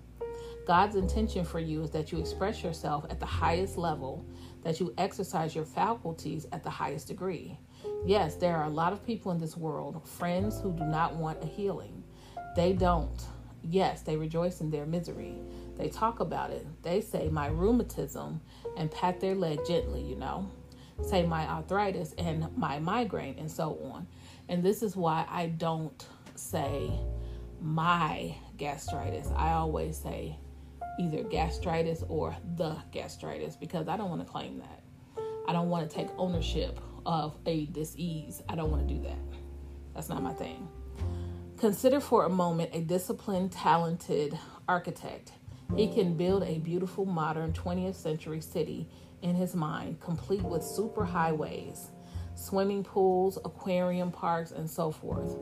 God's 0.65 0.95
intention 0.95 1.43
for 1.43 1.59
you 1.59 1.83
is 1.83 1.91
that 1.91 2.13
you 2.13 2.19
express 2.19 2.63
yourself 2.63 3.05
at 3.09 3.19
the 3.19 3.25
highest 3.25 3.77
level, 3.77 4.25
that 4.63 4.79
you 4.79 4.93
exercise 4.97 5.53
your 5.53 5.65
faculties 5.65 6.45
at 6.53 6.63
the 6.63 6.69
highest 6.69 7.09
degree. 7.09 7.59
Yes, 8.05 8.35
there 8.35 8.55
are 8.55 8.65
a 8.65 8.69
lot 8.69 8.93
of 8.93 9.05
people 9.05 9.33
in 9.33 9.39
this 9.39 9.57
world, 9.57 10.07
friends 10.07 10.61
who 10.61 10.71
do 10.71 10.85
not 10.85 11.15
want 11.15 11.43
a 11.43 11.47
healing. 11.47 12.03
They 12.55 12.71
don't. 12.71 13.21
Yes, 13.63 14.01
they 14.01 14.17
rejoice 14.17 14.61
in 14.61 14.69
their 14.69 14.85
misery. 14.85 15.35
They 15.77 15.89
talk 15.89 16.19
about 16.19 16.51
it. 16.51 16.65
They 16.83 17.01
say, 17.01 17.29
My 17.29 17.47
rheumatism, 17.47 18.41
and 18.77 18.91
pat 18.91 19.19
their 19.19 19.35
leg 19.35 19.59
gently, 19.65 20.01
you 20.01 20.15
know. 20.15 20.49
Say, 21.01 21.25
My 21.25 21.47
arthritis 21.47 22.13
and 22.17 22.55
my 22.57 22.79
migraine, 22.79 23.35
and 23.39 23.49
so 23.49 23.79
on. 23.91 24.07
And 24.49 24.63
this 24.63 24.83
is 24.83 24.95
why 24.95 25.25
I 25.29 25.47
don't 25.47 26.05
say 26.35 26.91
my 27.61 28.35
gastritis. 28.57 29.29
I 29.35 29.53
always 29.53 29.97
say 29.97 30.37
either 30.99 31.23
gastritis 31.23 32.03
or 32.07 32.35
the 32.55 32.75
gastritis 32.91 33.55
because 33.55 33.87
I 33.87 33.97
don't 33.97 34.09
want 34.09 34.21
to 34.21 34.31
claim 34.31 34.59
that. 34.59 34.83
I 35.47 35.53
don't 35.53 35.69
want 35.69 35.89
to 35.89 35.95
take 35.95 36.07
ownership 36.17 36.79
of 37.05 37.37
a 37.45 37.65
disease. 37.67 38.41
I 38.49 38.55
don't 38.55 38.71
want 38.71 38.87
to 38.87 38.93
do 38.93 39.01
that. 39.03 39.19
That's 39.93 40.09
not 40.09 40.21
my 40.21 40.33
thing. 40.33 40.67
Consider 41.63 42.01
for 42.01 42.25
a 42.25 42.29
moment 42.29 42.71
a 42.73 42.81
disciplined, 42.81 43.53
talented 43.53 44.37
architect. 44.67 45.31
He 45.77 45.87
can 45.87 46.17
build 46.17 46.43
a 46.43 46.57
beautiful, 46.57 47.05
modern 47.05 47.53
20th 47.53 47.95
century 47.95 48.41
city 48.41 48.89
in 49.21 49.33
his 49.33 49.55
mind, 49.55 50.01
complete 50.01 50.43
with 50.43 50.61
super 50.61 51.05
highways, 51.05 51.91
swimming 52.35 52.83
pools, 52.83 53.37
aquarium 53.45 54.11
parks, 54.11 54.51
and 54.51 54.69
so 54.69 54.91
forth. 54.91 55.37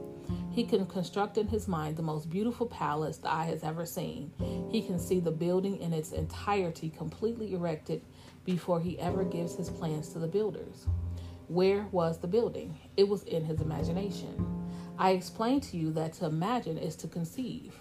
He 0.51 0.63
can 0.63 0.85
construct 0.85 1.39
in 1.39 1.47
his 1.47 1.67
mind 1.67 1.97
the 1.97 2.03
most 2.03 2.29
beautiful 2.29 2.67
palace 2.67 3.17
the 3.17 3.31
eye 3.31 3.45
has 3.45 3.63
ever 3.63 3.87
seen. 3.87 4.31
He 4.69 4.83
can 4.83 4.99
see 4.99 5.19
the 5.19 5.31
building 5.31 5.79
in 5.79 5.91
its 5.91 6.11
entirety 6.11 6.91
completely 6.91 7.55
erected 7.55 8.03
before 8.45 8.79
he 8.79 8.99
ever 8.99 9.23
gives 9.23 9.55
his 9.55 9.71
plans 9.71 10.09
to 10.09 10.19
the 10.19 10.27
builders. 10.27 10.85
Where 11.47 11.87
was 11.91 12.19
the 12.19 12.27
building? 12.27 12.77
It 12.95 13.07
was 13.07 13.23
in 13.23 13.43
his 13.43 13.59
imagination. 13.59 14.60
I 15.01 15.13
explained 15.13 15.63
to 15.63 15.77
you 15.77 15.89
that 15.93 16.13
to 16.13 16.25
imagine 16.25 16.77
is 16.77 16.95
to 16.97 17.07
conceive. 17.07 17.73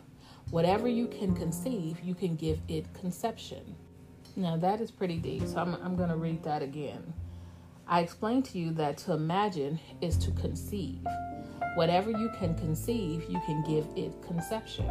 Whatever 0.49 0.89
you 0.89 1.07
can 1.07 1.35
conceive, 1.35 2.01
you 2.03 2.15
can 2.15 2.35
give 2.35 2.63
it 2.67 2.95
conception. 2.95 3.77
Now, 4.37 4.57
that 4.57 4.81
is 4.81 4.91
pretty 4.91 5.19
deep, 5.19 5.47
so 5.47 5.59
I'm, 5.59 5.75
I'm 5.85 5.97
going 5.97 6.09
to 6.09 6.17
read 6.17 6.43
that 6.45 6.63
again. 6.63 7.13
I 7.87 8.01
explained 8.01 8.47
to 8.47 8.59
you 8.59 8.71
that 8.71 8.97
to 8.99 9.13
imagine 9.13 9.79
is 10.01 10.17
to 10.17 10.31
conceive. 10.31 11.07
Whatever 11.75 12.11
you 12.11 12.31
can 12.39 12.55
conceive, 12.55 13.29
you 13.29 13.39
can 13.45 13.63
give 13.65 13.87
it 13.97 14.23
conception. 14.23 14.91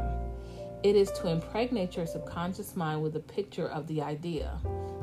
It 0.83 0.95
is 0.95 1.09
to 1.13 1.29
impregnate 1.29 1.97
your 1.97 2.05
subconscious 2.05 2.75
mind 2.75 3.01
with 3.01 3.15
a 3.15 3.21
picture 3.21 3.69
of 3.69 3.87
the 3.87 4.03
idea, 4.03 4.55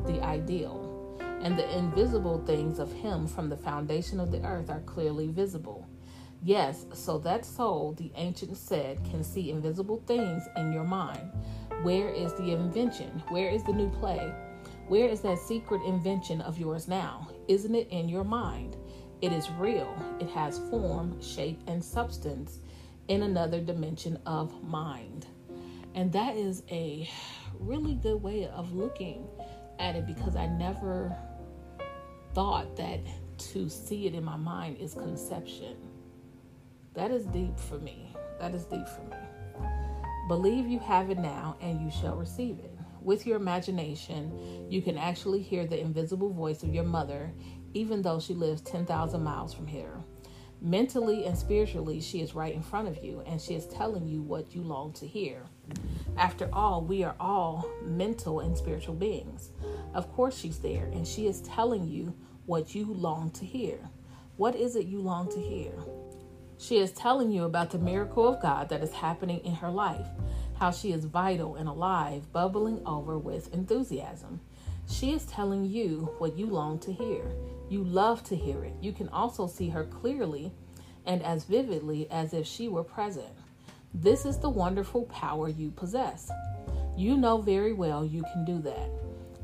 the 0.07 0.23
ideal, 0.23 1.19
and 1.43 1.59
the 1.59 1.77
invisible 1.77 2.39
things 2.47 2.79
of 2.79 2.93
Him 2.93 3.27
from 3.27 3.49
the 3.49 3.57
foundation 3.57 4.21
of 4.21 4.31
the 4.31 4.47
earth 4.47 4.71
are 4.71 4.83
clearly 4.83 5.27
visible. 5.27 5.89
Yes, 6.43 6.87
so 6.93 7.19
that 7.19 7.45
soul, 7.45 7.95
the 7.95 8.13
ancient 8.15 8.57
said, 8.57 9.03
can 9.05 9.25
see 9.25 9.51
invisible 9.51 10.03
things 10.07 10.45
in 10.57 10.73
your 10.73 10.85
mind. 10.85 11.33
Where 11.83 12.11
is 12.11 12.33
the 12.35 12.53
invention? 12.53 13.23
Where 13.29 13.51
is 13.51 13.65
the 13.65 13.73
new 13.73 13.91
play? 13.91 14.33
Where 14.89 15.09
is 15.09 15.21
that 15.23 15.39
secret 15.39 15.83
invention 15.85 16.41
of 16.41 16.59
yours 16.59 16.87
now? 16.87 17.29
Isn't 17.49 17.75
it 17.75 17.89
in 17.91 18.09
your 18.09 18.25
mind? 18.25 18.77
It 19.21 19.33
is 19.33 19.51
real. 19.53 19.93
It 20.21 20.29
has 20.31 20.59
form, 20.71 21.21
shape, 21.21 21.61
and 21.67 21.83
substance 21.83 22.61
in 23.09 23.23
another 23.23 23.61
dimension 23.61 24.19
of 24.27 24.63
mind. 24.63 25.27
And 25.95 26.13
that 26.13 26.37
is 26.37 26.63
a 26.71 27.09
really 27.59 27.95
good 27.95 28.23
way 28.23 28.47
of 28.47 28.73
looking 28.75 29.27
at 29.79 29.97
it 29.97 30.07
because 30.07 30.37
I 30.37 30.47
never 30.47 31.17
thought 32.35 32.77
that 32.77 33.01
to 33.39 33.69
see 33.69 34.07
it 34.07 34.15
in 34.15 34.23
my 34.23 34.37
mind 34.37 34.77
is 34.79 34.95
conception. 34.95 35.77
That 36.97 37.11
is 37.11 37.27
deep 37.27 37.59
for 37.59 37.79
me. 37.79 38.17
That 38.41 38.55
is 38.55 38.65
deep 38.65 38.89
for 38.89 39.03
me. 39.03 39.17
Believe 40.29 40.67
you 40.67 40.79
have 40.79 41.11
it 41.11 41.19
now 41.19 41.57
and 41.61 41.81
you 41.81 41.91
shall 41.91 42.17
receive 42.17 42.59
it. 42.59 42.73
With 43.03 43.27
your 43.27 43.37
imagination, 43.37 44.67
you 44.71 44.81
can 44.81 44.97
actually 44.97 45.43
hear 45.43 45.67
the 45.67 45.79
invisible 45.79 46.33
voice 46.33 46.63
of 46.63 46.75
your 46.75 46.85
mother 46.85 47.33
even 47.75 48.01
though 48.01 48.19
she 48.19 48.33
lives 48.33 48.63
10,000 48.63 49.23
miles 49.23 49.53
from 49.53 49.67
here. 49.67 50.03
Mentally 50.63 51.27
and 51.27 51.37
spiritually, 51.37 52.01
she 52.01 52.23
is 52.23 52.35
right 52.35 52.55
in 52.55 52.63
front 52.63 52.89
of 52.89 53.05
you 53.05 53.23
and 53.27 53.41
she 53.41 53.55
is 53.55 53.67
telling 53.67 54.09
you 54.09 54.23
what 54.23 54.55
you 54.55 54.63
long 54.63 54.95
to 54.95 55.07
hear. 55.07 55.43
After 56.17 56.49
all, 56.51 56.83
we 56.83 57.05
are 57.05 57.15
all 57.21 57.69
mental 57.83 58.41
and 58.41 58.57
spiritual 58.57 58.95
beings. 58.95 59.51
Of 59.93 60.11
course, 60.15 60.37
she's 60.37 60.61
there 60.61 60.87
and 60.87 61.07
she 61.07 61.27
is 61.27 61.43
telling 61.43 61.87
you 61.87 62.17
what 62.47 62.75
you 62.75 62.87
long 62.87 63.31
to 63.33 63.45
hear. 63.45 63.79
What 64.39 64.57
is 64.57 64.77
it 64.77 64.87
you 64.87 65.01
long 65.01 65.31
to 65.33 65.39
hear? 65.39 65.75
She 66.59 66.79
is 66.79 66.93
telling 66.93 67.31
you 67.31 67.45
about 67.45 67.71
the 67.71 67.79
miracle 67.79 68.27
of 68.27 68.41
God 68.41 68.69
that 68.71 68.83
is 68.83 68.93
happening 68.93 69.41
in 69.45 69.55
her 69.55 69.71
life, 69.71 70.07
how 70.59 70.71
she 70.71 70.93
is 70.93 71.05
vital 71.05 71.57
and 71.57 71.69
alive, 71.69 72.33
bubbling 72.33 72.81
over 72.87 73.19
with 73.19 73.53
enthusiasm. 73.53 74.41
She 74.89 75.13
is 75.13 75.27
telling 75.27 75.67
you 75.67 76.15
what 76.19 76.39
you 76.39 76.47
long 76.47 76.79
to 76.81 76.93
hear. 76.93 77.25
You 77.69 77.85
love 77.85 78.23
to 78.25 78.37
hear 78.37 78.65
it. 78.65 78.75
You 78.81 78.93
can 78.93 79.09
also 79.11 79.47
see 79.47 79.69
her 79.69 79.85
clearly 79.85 80.53
and 81.05 81.23
as 81.23 81.45
vividly 81.45 82.11
as 82.11 82.33
if 82.33 82.47
she 82.47 82.69
were 82.69 82.85
present. 82.85 83.35
This 83.93 84.25
is 84.25 84.39
the 84.39 84.51
wonderful 84.51 85.05
power 85.05 85.49
you 85.49 85.71
possess. 85.71 86.31
You 86.97 87.17
know 87.17 87.39
very 87.39 87.73
well 87.73 88.05
you 88.05 88.23
can 88.33 88.45
do 88.45 88.61
that. 88.63 88.91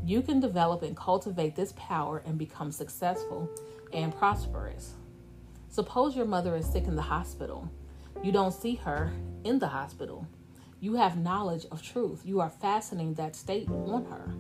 You 0.05 0.23
can 0.23 0.41
develop 0.41 0.83
and 0.83 0.97
cultivate 0.97 1.57
this 1.57 1.75
power 1.77 2.23
and 2.25 2.39
become 2.39 2.73
successful 2.73 3.51
and 3.93 4.15
prosperous. 4.17 4.95
Suppose 5.73 6.15
your 6.15 6.27
mother 6.27 6.55
is 6.55 6.67
sick 6.67 6.85
in 6.85 6.97
the 6.97 7.01
hospital. 7.01 7.67
You 8.23 8.31
don't 8.31 8.53
see 8.53 8.75
her 8.75 9.11
in 9.43 9.59
the 9.59 9.69
hospital. 9.69 10.27
You 10.81 10.97
have 10.97 11.17
knowledge 11.17 11.65
of 11.73 11.83
truth. 11.83 12.21
You 12.27 12.41
are 12.41 12.51
fastening 12.51 13.15
that 13.15 13.35
state 13.35 13.71
on 13.71 14.05
her. 14.05 14.35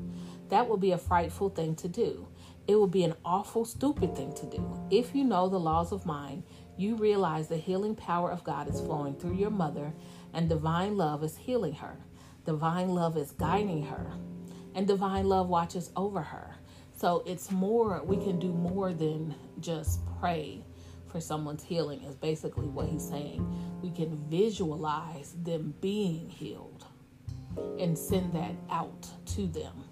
That 0.51 0.69
would 0.69 0.81
be 0.81 0.93
a 0.93 0.99
frightful 0.99 1.49
thing 1.49 1.75
to 1.77 1.89
do. 1.89 2.29
It 2.69 2.79
would 2.79 2.91
be 2.91 3.05
an 3.05 3.15
awful, 3.25 3.65
stupid 3.65 4.15
thing 4.15 4.35
to 4.35 4.45
do. 4.45 4.79
If 4.91 5.15
you 5.15 5.25
know 5.25 5.49
the 5.49 5.59
laws 5.59 5.91
of 5.91 6.05
mind, 6.05 6.43
you 6.77 6.97
realize 6.97 7.49
the 7.49 7.57
healing 7.57 7.97
power 7.97 8.31
of 8.31 8.45
God 8.45 8.69
is 8.69 8.83
flowing 8.83 9.15
through 9.15 9.37
your 9.37 9.49
mother, 9.49 9.95
and 10.35 10.51
divine 10.51 10.99
love 10.99 11.25
is 11.25 11.39
healing 11.39 11.77
her. 11.77 11.97
Divine 12.45 12.91
love 12.91 13.17
is 13.17 13.31
guiding 13.31 13.87
her, 13.87 14.13
and 14.75 14.87
divine 14.87 15.31
love 15.31 15.49
watches 15.49 15.93
over 15.97 16.21
her. 16.21 16.57
So 16.95 17.23
it's 17.25 17.51
more, 17.51 18.03
we 18.05 18.19
can 18.19 18.39
do 18.39 18.53
more 18.53 18.93
than 18.93 19.35
just 19.61 20.01
pray 20.21 20.63
for 21.13 21.21
someone's 21.21 21.63
healing, 21.63 22.03
is 22.03 22.17
basically 22.17 22.67
what 22.67 22.89
he's 22.89 23.07
saying. 23.07 23.47
We 23.83 23.91
can 23.91 24.17
visualize 24.29 25.37
them 25.43 25.75
being 25.81 26.29
healed 26.29 26.87
and 27.79 27.97
send 27.97 28.33
that 28.33 28.55
out 28.71 29.07
to 29.27 29.47
them 29.47 29.85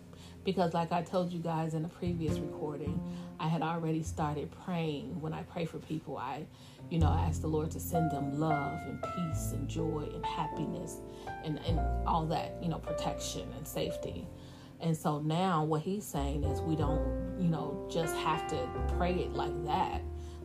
because 0.45 0.75
like 0.75 0.93
I 0.93 1.03
told 1.03 1.33
you 1.33 1.41
guys 1.41 1.75
in 1.75 1.85
a 1.85 1.89
previous 1.89 2.39
recording, 2.39 3.01
I 3.39 3.49
had 3.49 3.63
already 3.63 4.03
started 4.03 4.51
praying. 4.65 5.21
When 5.21 5.33
I 5.33 5.43
pray 5.43 5.65
for 5.65 5.79
people, 5.79 6.17
I, 6.17 6.47
you 6.89 6.99
know, 6.99 7.09
I 7.09 7.27
ask 7.27 7.41
the 7.41 7.47
Lord 7.47 7.71
to 7.73 7.81
send 7.81 8.11
them 8.11 8.39
love 8.39 8.81
and 8.87 9.03
peace 9.03 9.53
and 9.53 9.69
joy 9.69 10.09
and 10.15 10.25
happiness 10.25 10.97
and, 11.45 11.59
and 11.67 11.79
all 12.07 12.27
that, 12.27 12.57
you 12.63 12.69
know, 12.69 12.79
protection 12.79 13.49
and 13.57 13.67
safety. 13.67 14.27
And 14.81 14.97
so 14.97 15.21
now 15.21 15.63
what 15.63 15.83
he's 15.83 16.05
saying 16.05 16.45
is 16.45 16.61
we 16.63 16.75
don't, 16.75 17.37
you 17.39 17.49
know, 17.49 17.87
just 17.91 18.17
have 18.17 18.49
to 18.49 18.69
pray 18.97 19.15
it 19.15 19.33
like 19.33 19.65
that. 19.67 20.01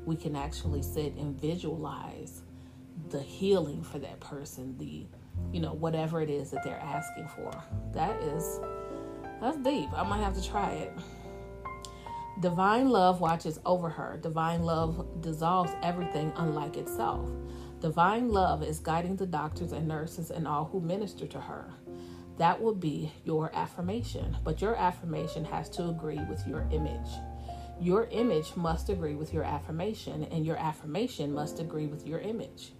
We 0.05 0.15
can 0.15 0.35
actually 0.35 0.81
sit 0.81 1.13
and 1.15 1.39
visualize 1.39 2.41
the 3.09 3.21
healing 3.21 3.83
for 3.83 3.99
that 3.99 4.19
person, 4.19 4.77
the, 4.77 5.05
you 5.51 5.59
know, 5.59 5.73
whatever 5.73 6.21
it 6.21 6.29
is 6.29 6.51
that 6.51 6.63
they're 6.63 6.79
asking 6.79 7.27
for. 7.27 7.51
That 7.93 8.21
is 8.21 8.59
that's 9.41 9.57
deep. 9.57 9.89
I 9.93 10.03
might 10.03 10.23
have 10.23 10.33
to 10.35 10.43
try 10.43 10.71
it. 10.71 10.93
Divine 12.41 12.89
love 12.89 13.21
watches 13.21 13.59
over 13.65 13.89
her. 13.89 14.17
Divine 14.21 14.63
love 14.63 15.21
dissolves 15.21 15.71
everything 15.81 16.33
unlike 16.35 16.77
itself. 16.77 17.29
Divine 17.79 18.29
love 18.29 18.63
is 18.63 18.79
guiding 18.79 19.15
the 19.15 19.25
doctors 19.25 19.71
and 19.71 19.87
nurses 19.87 20.31
and 20.31 20.47
all 20.47 20.65
who 20.65 20.81
minister 20.81 21.27
to 21.27 21.39
her. 21.39 21.71
That 22.37 22.61
will 22.61 22.75
be 22.75 23.11
your 23.23 23.51
affirmation, 23.53 24.35
but 24.43 24.61
your 24.61 24.75
affirmation 24.75 25.45
has 25.45 25.69
to 25.71 25.87
agree 25.87 26.19
with 26.29 26.45
your 26.47 26.67
image. 26.71 27.09
Your 27.79 28.05
image 28.05 28.55
must 28.55 28.89
agree 28.89 29.15
with 29.15 29.33
your 29.33 29.43
affirmation, 29.43 30.23
and 30.31 30.45
your 30.45 30.57
affirmation 30.57 31.33
must 31.33 31.59
agree 31.59 31.87
with 31.87 32.07
your 32.07 32.19
image. 32.19 32.71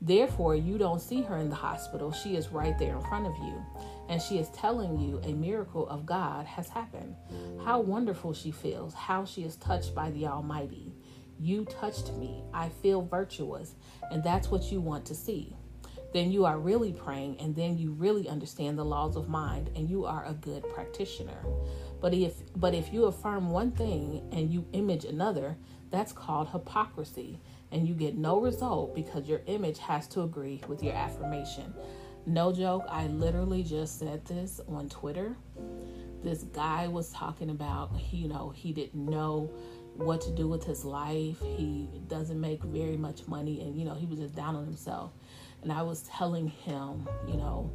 Therefore, 0.00 0.54
you 0.54 0.78
don't 0.78 1.00
see 1.00 1.22
her 1.22 1.38
in 1.38 1.50
the 1.50 1.56
hospital. 1.56 2.12
She 2.12 2.36
is 2.36 2.50
right 2.50 2.78
there 2.78 2.96
in 2.96 3.02
front 3.02 3.26
of 3.26 3.36
you, 3.38 3.60
and 4.08 4.22
she 4.22 4.38
is 4.38 4.48
telling 4.50 4.96
you 4.96 5.20
a 5.24 5.32
miracle 5.32 5.88
of 5.88 6.06
God 6.06 6.46
has 6.46 6.68
happened. 6.68 7.16
How 7.64 7.80
wonderful 7.80 8.32
she 8.32 8.52
feels, 8.52 8.94
how 8.94 9.24
she 9.24 9.42
is 9.42 9.56
touched 9.56 9.94
by 9.96 10.12
the 10.12 10.26
Almighty. 10.28 10.94
You 11.40 11.64
touched 11.64 12.12
me. 12.12 12.44
I 12.54 12.68
feel 12.68 13.02
virtuous, 13.02 13.74
and 14.12 14.22
that's 14.22 14.50
what 14.50 14.70
you 14.70 14.80
want 14.80 15.04
to 15.06 15.14
see. 15.16 15.56
Then 16.12 16.30
you 16.30 16.46
are 16.46 16.58
really 16.58 16.92
praying, 16.92 17.38
and 17.38 17.54
then 17.54 17.76
you 17.76 17.92
really 17.92 18.28
understand 18.28 18.78
the 18.78 18.84
laws 18.84 19.16
of 19.16 19.28
mind, 19.28 19.70
and 19.76 19.90
you 19.90 20.06
are 20.06 20.24
a 20.24 20.32
good 20.32 20.64
practitioner. 20.72 21.44
But 22.00 22.14
if 22.14 22.34
but 22.56 22.74
if 22.74 22.92
you 22.92 23.06
affirm 23.06 23.50
one 23.50 23.72
thing 23.72 24.28
and 24.32 24.50
you 24.50 24.66
image 24.72 25.04
another, 25.04 25.56
that's 25.90 26.12
called 26.12 26.48
hypocrisy 26.48 27.40
and 27.70 27.86
you 27.86 27.94
get 27.94 28.16
no 28.16 28.40
result 28.40 28.94
because 28.94 29.28
your 29.28 29.42
image 29.46 29.78
has 29.78 30.06
to 30.08 30.22
agree 30.22 30.62
with 30.68 30.82
your 30.82 30.94
affirmation. 30.94 31.74
No 32.26 32.52
joke, 32.52 32.84
I 32.88 33.06
literally 33.06 33.62
just 33.62 33.98
said 33.98 34.24
this 34.26 34.60
on 34.68 34.88
Twitter. 34.88 35.36
This 36.22 36.42
guy 36.44 36.88
was 36.88 37.10
talking 37.10 37.50
about, 37.50 37.90
you 38.10 38.28
know, 38.28 38.50
he 38.50 38.72
didn't 38.72 39.08
know 39.08 39.50
what 39.94 40.20
to 40.22 40.30
do 40.30 40.46
with 40.46 40.64
his 40.64 40.84
life. 40.84 41.40
He 41.40 41.88
doesn't 42.06 42.40
make 42.40 42.62
very 42.62 42.96
much 42.96 43.26
money 43.26 43.60
and 43.62 43.78
you 43.78 43.84
know, 43.84 43.94
he 43.94 44.06
was 44.06 44.18
just 44.18 44.34
down 44.34 44.54
on 44.56 44.64
himself. 44.64 45.12
And 45.62 45.72
I 45.72 45.82
was 45.82 46.02
telling 46.02 46.48
him, 46.48 47.08
you 47.26 47.36
know, 47.36 47.72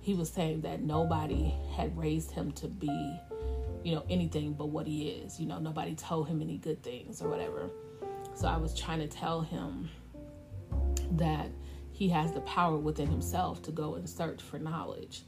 he 0.00 0.14
was 0.14 0.28
saying 0.28 0.62
that 0.62 0.82
nobody 0.82 1.54
had 1.76 1.96
raised 1.96 2.32
him 2.32 2.50
to 2.52 2.68
be 2.68 3.20
you 3.84 3.94
know, 3.94 4.04
anything 4.08 4.54
but 4.54 4.66
what 4.66 4.86
he 4.86 5.08
is. 5.08 5.40
You 5.40 5.46
know, 5.46 5.58
nobody 5.58 5.94
told 5.94 6.28
him 6.28 6.40
any 6.40 6.58
good 6.58 6.82
things 6.82 7.22
or 7.22 7.28
whatever. 7.28 7.70
So 8.34 8.48
I 8.48 8.56
was 8.56 8.78
trying 8.78 9.00
to 9.00 9.08
tell 9.08 9.40
him 9.40 9.88
that 11.12 11.48
he 11.90 12.08
has 12.08 12.32
the 12.32 12.40
power 12.42 12.78
within 12.78 13.08
himself 13.08 13.62
to 13.62 13.70
go 13.70 13.94
and 13.94 14.08
search 14.08 14.42
for 14.42 14.58
knowledge. 14.58 15.22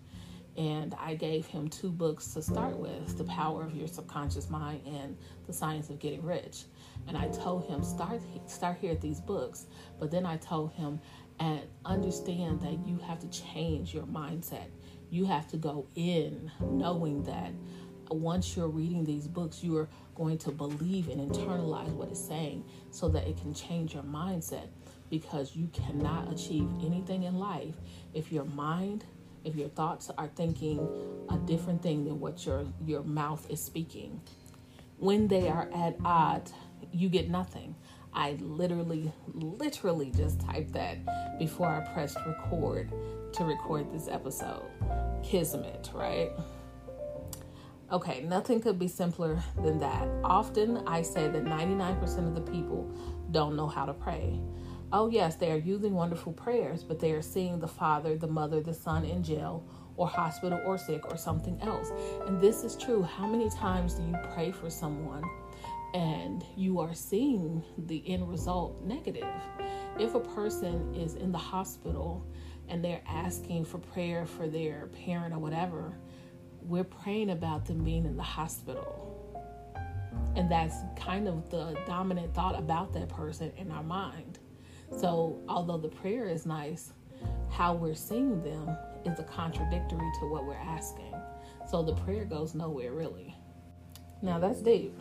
And 0.57 0.95
I 1.01 1.15
gave 1.17 1.47
him 1.47 1.69
two 1.69 1.91
books 1.91 2.29
to 2.35 2.43
start 2.43 2.77
with 2.77 3.19
The 3.19 3.25
Power 3.25 3.65
of 3.65 3.75
Your 3.75 3.89
Subconscious 3.89 4.49
Mind 4.49 4.83
and 4.87 5.17
The 5.47 5.53
Science 5.53 5.91
of 5.91 5.99
Getting 5.99 6.23
Rich. 6.23 6.65
And 7.09 7.17
I 7.19 7.27
told 7.29 7.67
him, 7.67 7.83
start, 7.83 8.21
start 8.47 8.79
here 8.81 8.93
at 8.93 9.01
these 9.01 9.21
books. 9.21 9.67
But 9.99 10.13
then 10.13 10.25
I 10.25 10.37
told 10.37 10.73
him, 10.73 11.01
and 11.41 11.61
understand 11.85 12.61
that 12.61 12.87
you 12.87 12.99
have 12.99 13.19
to 13.19 13.29
change 13.29 13.93
your 13.93 14.05
mindset. 14.05 14.69
You 15.11 15.25
have 15.25 15.49
to 15.49 15.57
go 15.57 15.87
in 15.97 16.51
knowing 16.61 17.25
that 17.25 17.53
once 18.11 18.57
you're 18.57 18.69
reading 18.69 19.05
these 19.05 19.27
books, 19.27 19.63
you 19.63 19.77
are 19.77 19.89
going 20.15 20.39
to 20.39 20.51
believe 20.51 21.09
and 21.09 21.31
internalize 21.31 21.91
what 21.91 22.09
it's 22.09 22.25
saying 22.25 22.65
so 22.91 23.09
that 23.09 23.27
it 23.27 23.37
can 23.37 23.53
change 23.53 23.95
your 23.95 24.03
mindset 24.05 24.69
because 25.11 25.55
you 25.55 25.69
cannot 25.73 26.33
achieve 26.33 26.69
anything 26.85 27.25
in 27.25 27.39
life 27.39 27.75
if 28.15 28.33
your 28.33 28.45
mind 28.45 29.05
if 29.45 29.55
your 29.57 29.69
thoughts 29.69 30.11
are 30.17 30.29
thinking 30.29 30.89
a 31.31 31.37
different 31.39 31.83
thing 31.83 32.05
than 32.05 32.19
what 32.19 32.47
your 32.47 32.65
your 32.85 33.03
mouth 33.03 33.49
is 33.51 33.63
speaking. 33.63 34.21
When 34.99 35.29
they 35.29 35.49
are 35.49 35.69
at 35.75 35.97
odds 36.05 36.53
you 36.93 37.09
get 37.09 37.29
nothing. 37.29 37.75
I 38.13 38.37
literally 38.41 39.13
literally 39.33 40.11
just 40.11 40.41
typed 40.41 40.73
that 40.75 41.39
before 41.39 41.69
i 41.69 41.81
pressed 41.93 42.17
record 42.27 42.93
to 43.33 43.45
record 43.45 43.93
this 43.93 44.09
episode. 44.09 44.65
Kismet 45.23 45.91
right 45.93 46.31
Okay, 47.93 48.25
nothing 48.27 48.61
could 48.61 48.79
be 48.79 48.89
simpler 48.89 49.39
than 49.63 49.79
that. 49.79 50.09
Often 50.25 50.79
I 50.87 51.03
say 51.03 51.29
that 51.29 51.45
99% 51.45 52.03
of 52.27 52.35
the 52.35 52.41
people 52.41 52.91
don't 53.31 53.57
know 53.57 53.67
how 53.67 53.85
to 53.85 53.93
pray. 53.93 54.41
Oh, 54.93 55.09
yes, 55.09 55.37
they 55.37 55.51
are 55.53 55.59
using 55.59 55.93
wonderful 55.93 56.33
prayers, 56.33 56.83
but 56.83 56.99
they 56.99 57.13
are 57.13 57.23
seeing 57.23 57.59
the 57.59 57.69
father, 57.69 58.17
the 58.17 58.27
mother, 58.27 58.61
the 58.61 58.73
son 58.73 59.05
in 59.05 59.23
jail 59.23 59.69
or 59.97 60.09
hospital 60.09 60.61
or 60.65 60.79
sick 60.79 61.05
or 61.11 61.17
something 61.17 61.61
else. 61.61 61.93
And 62.27 62.41
this 62.41 62.65
is 62.65 62.77
true. 62.77 63.03
How 63.03 63.27
many 63.27 63.51
times 63.51 63.95
do 63.95 64.03
you 64.03 64.17
pray 64.33 64.51
for 64.51 64.71
someone 64.71 65.23
and 65.95 66.45
you 66.57 66.81
are 66.81 66.95
seeing 66.95 67.63
the 67.87 68.03
end 68.07 68.29
result 68.29 68.83
negative? 68.83 69.29
If 69.99 70.15
a 70.15 70.21
person 70.21 70.95
is 70.95 71.15
in 71.17 71.33
the 71.33 71.39
hospital 71.39 72.27
and 72.69 72.83
they're 72.83 73.03
asking 73.07 73.67
for 73.67 73.79
prayer 73.79 74.25
for 74.27 74.49
their 74.49 74.87
parent 74.87 75.35
or 75.35 75.39
whatever, 75.39 75.99
we're 76.65 76.85
praying 76.85 77.31
about 77.31 77.67
them 77.67 77.85
being 77.85 78.05
in 78.05 78.17
the 78.17 78.23
hospital. 78.23 79.01
And 80.37 80.51
that's 80.51 80.77
kind 80.97 81.29
of 81.29 81.49
the 81.51 81.77
dominant 81.87 82.35
thought 82.35 82.59
about 82.59 82.93
that 82.95 83.09
person 83.09 83.53
in 83.57 83.71
our 83.71 83.83
mind. 83.83 84.39
So, 84.97 85.41
although 85.49 85.79
the 85.79 85.89
prayer 85.89 86.27
is 86.27 86.47
nice, 86.47 86.93
how 87.51 87.75
we're 87.75 87.95
seeing 87.95 88.43
them 88.43 88.77
is 89.05 89.19
a 89.19 89.25
contradictory 89.25 90.11
to 90.21 90.27
what 90.31 90.45
we're 90.45 90.55
asking. 90.55 91.15
So, 91.69 91.83
the 91.83 91.95
prayer 91.95 92.25
goes 92.25 92.55
nowhere 92.55 92.93
really. 92.93 93.35
Now, 94.23 94.39
that's 94.39 94.63
deep. 94.63 94.99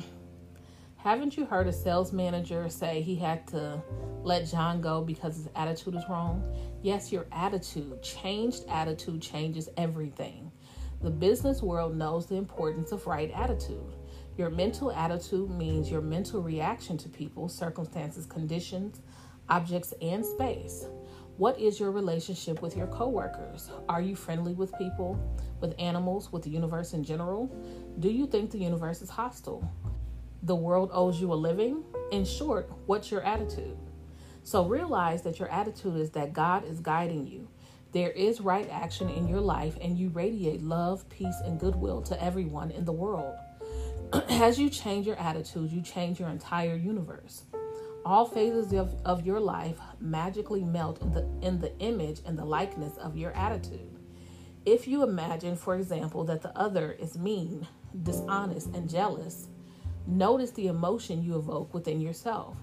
Haven't 0.97 1.35
you 1.35 1.45
heard 1.45 1.67
a 1.67 1.73
sales 1.73 2.13
manager 2.13 2.69
say 2.69 3.01
he 3.01 3.15
had 3.15 3.45
to 3.47 3.81
let 4.23 4.47
John 4.47 4.79
go 4.81 5.01
because 5.01 5.35
his 5.35 5.49
attitude 5.55 5.95
is 5.95 6.03
wrong? 6.09 6.41
Yes, 6.81 7.11
your 7.11 7.25
attitude, 7.31 8.01
changed 8.01 8.63
attitude 8.69 9.21
changes 9.21 9.67
everything. 9.75 10.42
The 11.03 11.11
business 11.11 11.61
world 11.61 11.97
knows 11.97 12.27
the 12.27 12.37
importance 12.37 12.93
of 12.93 13.05
right 13.05 13.29
attitude. 13.31 13.97
Your 14.37 14.49
mental 14.49 14.89
attitude 14.89 15.49
means 15.49 15.91
your 15.91 15.99
mental 15.99 16.41
reaction 16.41 16.97
to 16.99 17.09
people, 17.09 17.49
circumstances, 17.49 18.25
conditions, 18.25 19.01
objects, 19.49 19.93
and 20.01 20.25
space. 20.25 20.85
What 21.35 21.59
is 21.59 21.77
your 21.77 21.91
relationship 21.91 22.61
with 22.61 22.77
your 22.77 22.87
coworkers? 22.87 23.69
Are 23.89 24.01
you 24.01 24.15
friendly 24.15 24.53
with 24.53 24.71
people, 24.77 25.19
with 25.59 25.75
animals, 25.77 26.31
with 26.31 26.43
the 26.43 26.49
universe 26.49 26.93
in 26.93 27.03
general? 27.03 27.53
Do 27.99 28.09
you 28.09 28.25
think 28.25 28.51
the 28.51 28.59
universe 28.59 29.01
is 29.01 29.09
hostile? 29.09 29.69
The 30.43 30.55
world 30.55 30.89
owes 30.93 31.19
you 31.19 31.33
a 31.33 31.35
living? 31.35 31.83
In 32.13 32.23
short, 32.23 32.71
what's 32.85 33.11
your 33.11 33.23
attitude? 33.23 33.77
So 34.43 34.65
realize 34.65 35.21
that 35.23 35.37
your 35.37 35.49
attitude 35.49 35.97
is 35.97 36.11
that 36.11 36.31
God 36.31 36.65
is 36.65 36.79
guiding 36.79 37.27
you. 37.27 37.49
There 37.93 38.09
is 38.09 38.41
right 38.41 38.67
action 38.71 39.07
in 39.07 39.27
your 39.27 39.39
life, 39.39 39.77
and 39.79 39.95
you 39.95 40.09
radiate 40.09 40.63
love, 40.63 41.07
peace, 41.09 41.39
and 41.45 41.59
goodwill 41.59 42.01
to 42.03 42.23
everyone 42.23 42.71
in 42.71 42.85
the 42.85 42.91
world. 42.91 43.35
As 44.29 44.59
you 44.59 44.71
change 44.71 45.05
your 45.05 45.19
attitude, 45.19 45.71
you 45.71 45.81
change 45.83 46.19
your 46.19 46.29
entire 46.29 46.75
universe. 46.75 47.43
All 48.03 48.25
phases 48.25 48.73
of, 48.73 48.95
of 49.05 49.27
your 49.27 49.39
life 49.39 49.77
magically 49.99 50.63
melt 50.63 51.03
in 51.03 51.11
the, 51.11 51.29
in 51.41 51.59
the 51.59 51.77
image 51.77 52.21
and 52.25 52.37
the 52.37 52.43
likeness 52.43 52.97
of 52.97 53.15
your 53.15 53.31
attitude. 53.33 53.99
If 54.65 54.87
you 54.87 55.03
imagine, 55.03 55.55
for 55.55 55.75
example, 55.75 56.23
that 56.25 56.41
the 56.41 56.57
other 56.57 56.93
is 56.93 57.15
mean, 57.15 57.67
dishonest, 58.01 58.69
and 58.73 58.89
jealous, 58.89 59.49
notice 60.07 60.51
the 60.51 60.67
emotion 60.67 61.23
you 61.23 61.37
evoke 61.37 61.73
within 61.73 62.01
yourself. 62.01 62.57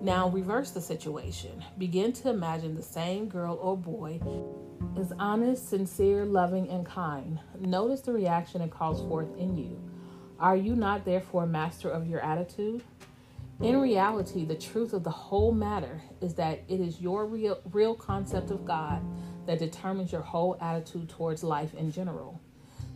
Now, 0.00 0.28
reverse 0.28 0.70
the 0.70 0.80
situation. 0.80 1.64
Begin 1.78 2.12
to 2.14 2.30
imagine 2.30 2.74
the 2.74 2.82
same 2.82 3.28
girl 3.28 3.58
or 3.60 3.76
boy 3.76 4.20
is 4.96 5.12
honest, 5.18 5.68
sincere, 5.68 6.24
loving, 6.24 6.68
and 6.68 6.86
kind. 6.86 7.38
Notice 7.58 8.00
the 8.00 8.12
reaction 8.12 8.60
it 8.60 8.70
calls 8.70 9.00
forth 9.08 9.36
in 9.36 9.56
you. 9.56 9.80
Are 10.38 10.56
you 10.56 10.76
not 10.76 11.04
therefore 11.04 11.46
master 11.46 11.90
of 11.90 12.06
your 12.06 12.20
attitude? 12.20 12.82
In 13.60 13.80
reality, 13.80 14.44
the 14.44 14.54
truth 14.54 14.92
of 14.92 15.02
the 15.02 15.10
whole 15.10 15.52
matter 15.52 16.02
is 16.20 16.34
that 16.34 16.62
it 16.68 16.80
is 16.80 17.00
your 17.00 17.24
real, 17.24 17.58
real 17.72 17.94
concept 17.94 18.50
of 18.50 18.66
God 18.66 19.02
that 19.46 19.58
determines 19.58 20.12
your 20.12 20.20
whole 20.20 20.58
attitude 20.60 21.08
towards 21.08 21.42
life 21.42 21.74
in 21.74 21.90
general. 21.90 22.40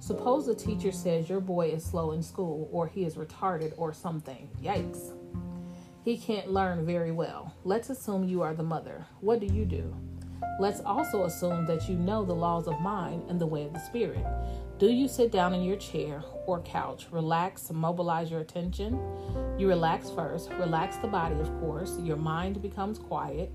Suppose 0.01 0.49
a 0.49 0.55
teacher 0.55 0.93
says 0.93 1.29
your 1.29 1.41
boy 1.41 1.69
is 1.69 1.85
slow 1.85 2.13
in 2.13 2.23
school, 2.23 2.69
or 2.73 2.87
he 2.87 3.05
is 3.05 3.17
retarded, 3.17 3.75
or 3.77 3.93
something. 3.93 4.49
Yikes. 4.63 5.13
He 6.05 6.17
can't 6.17 6.51
learn 6.51 6.87
very 6.87 7.13
well. 7.13 7.55
Let's 7.65 7.91
assume 7.91 8.25
you 8.25 8.41
are 8.41 8.55
the 8.55 8.63
mother. 8.63 9.05
What 9.21 9.41
do 9.41 9.47
you 9.47 9.67
do? 9.67 9.95
Let's 10.59 10.81
also 10.81 11.25
assume 11.25 11.67
that 11.67 11.87
you 11.87 11.97
know 11.97 12.25
the 12.25 12.35
laws 12.35 12.67
of 12.67 12.81
mind 12.81 13.25
and 13.29 13.39
the 13.39 13.47
way 13.47 13.65
of 13.65 13.75
the 13.75 13.79
spirit. 13.79 14.25
Do 14.79 14.91
you 14.91 15.07
sit 15.07 15.31
down 15.31 15.53
in 15.53 15.63
your 15.63 15.77
chair 15.77 16.23
or 16.47 16.63
couch, 16.63 17.07
relax, 17.11 17.71
mobilize 17.71 18.31
your 18.31 18.41
attention? 18.41 18.99
You 19.59 19.69
relax 19.69 20.11
first, 20.11 20.51
relax 20.53 20.97
the 20.97 21.09
body, 21.09 21.39
of 21.39 21.49
course. 21.61 21.99
Your 22.01 22.17
mind 22.17 22.63
becomes 22.63 22.99
quiet. 22.99 23.53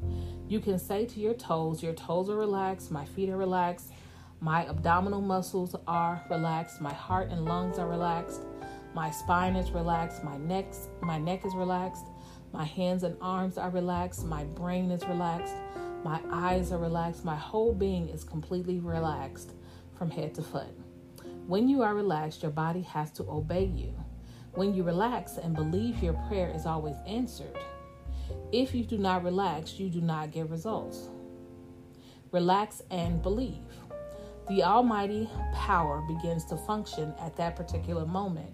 You 0.47 0.60
can 0.60 0.77
say 0.77 1.08
to 1.08 1.19
your 1.19 1.34
toes, 1.34 1.81
Your 1.81 1.93
toes 1.93 2.29
are 2.29 2.36
relaxed, 2.36 2.91
my 2.91 3.05
feet 3.05 3.29
are 3.29 3.38
relaxed, 3.38 3.91
my 4.45 4.69
abdominal 4.69 5.21
muscles 5.21 5.75
are 5.88 6.23
relaxed, 6.29 6.79
my 6.79 6.93
heart 6.93 7.31
and 7.31 7.45
lungs 7.45 7.79
are 7.79 7.88
relaxed. 7.88 8.43
My 8.93 9.10
spine 9.10 9.55
is 9.55 9.71
relaxed, 9.71 10.23
my 10.23 10.38
neck 10.38 10.67
my 11.01 11.17
neck 11.17 11.43
is 11.47 11.55
relaxed, 11.55 12.05
my 12.53 12.63
hands 12.63 13.01
and 13.01 13.17
arms 13.21 13.58
are 13.58 13.71
relaxed, 13.71 14.23
my 14.23 14.43
brain 14.43 14.91
is 14.91 15.03
relaxed, 15.05 15.55
my 16.03 16.21
eyes 16.31 16.71
are 16.71 16.77
relaxed, 16.77 17.25
my 17.25 17.36
whole 17.36 17.73
being 17.73 18.08
is 18.08 18.23
completely 18.23 18.77
relaxed 18.77 19.53
from 19.97 20.12
head 20.12 20.36
to 20.36 20.43
foot. 20.43 20.77
When 21.47 21.67
you 21.67 21.81
are 21.81 21.95
relaxed, 21.95 22.43
your 22.43 22.51
body 22.51 22.84
has 22.84 23.10
to 23.13 23.23
obey 23.23 23.65
you. 23.65 23.95
When 24.53 24.75
you 24.75 24.84
relax 24.84 25.38
and 25.38 25.55
believe 25.55 26.03
your 26.03 26.13
prayer 26.27 26.51
is 26.53 26.67
always 26.67 26.97
answered, 27.08 27.58
if 28.51 28.75
you 28.75 28.84
do 28.84 28.99
not 28.99 29.23
relax, 29.23 29.79
you 29.79 29.89
do 29.89 30.01
not 30.01 30.29
get 30.29 30.51
results. 30.51 31.10
Relax 32.31 32.84
and 32.91 33.23
believe. 33.23 33.64
The 34.47 34.62
Almighty 34.62 35.27
power 35.55 36.03
begins 36.08 36.45
to 36.45 36.55
function 36.55 37.15
at 37.19 37.36
that 37.38 37.55
particular 37.55 38.05
moment. 38.05 38.53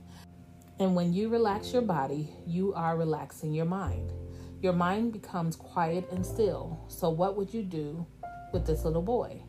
And 0.80 0.96
when 0.96 1.12
you 1.12 1.28
relax 1.28 1.74
your 1.74 1.82
body, 1.82 2.30
you 2.48 2.74
are 2.74 2.96
relaxing 2.96 3.54
your 3.54 3.66
mind. 3.66 4.14
Your 4.62 4.72
mind 4.72 5.12
becomes 5.12 5.58
quiet 5.58 6.10
and 6.10 6.26
still. 6.26 6.80
So, 6.88 7.10
what 7.10 7.36
would 7.36 7.54
you 7.54 7.62
do 7.64 8.06
with 8.54 8.66
this 8.66 8.86
little 8.86 9.02
boy? 9.02 9.44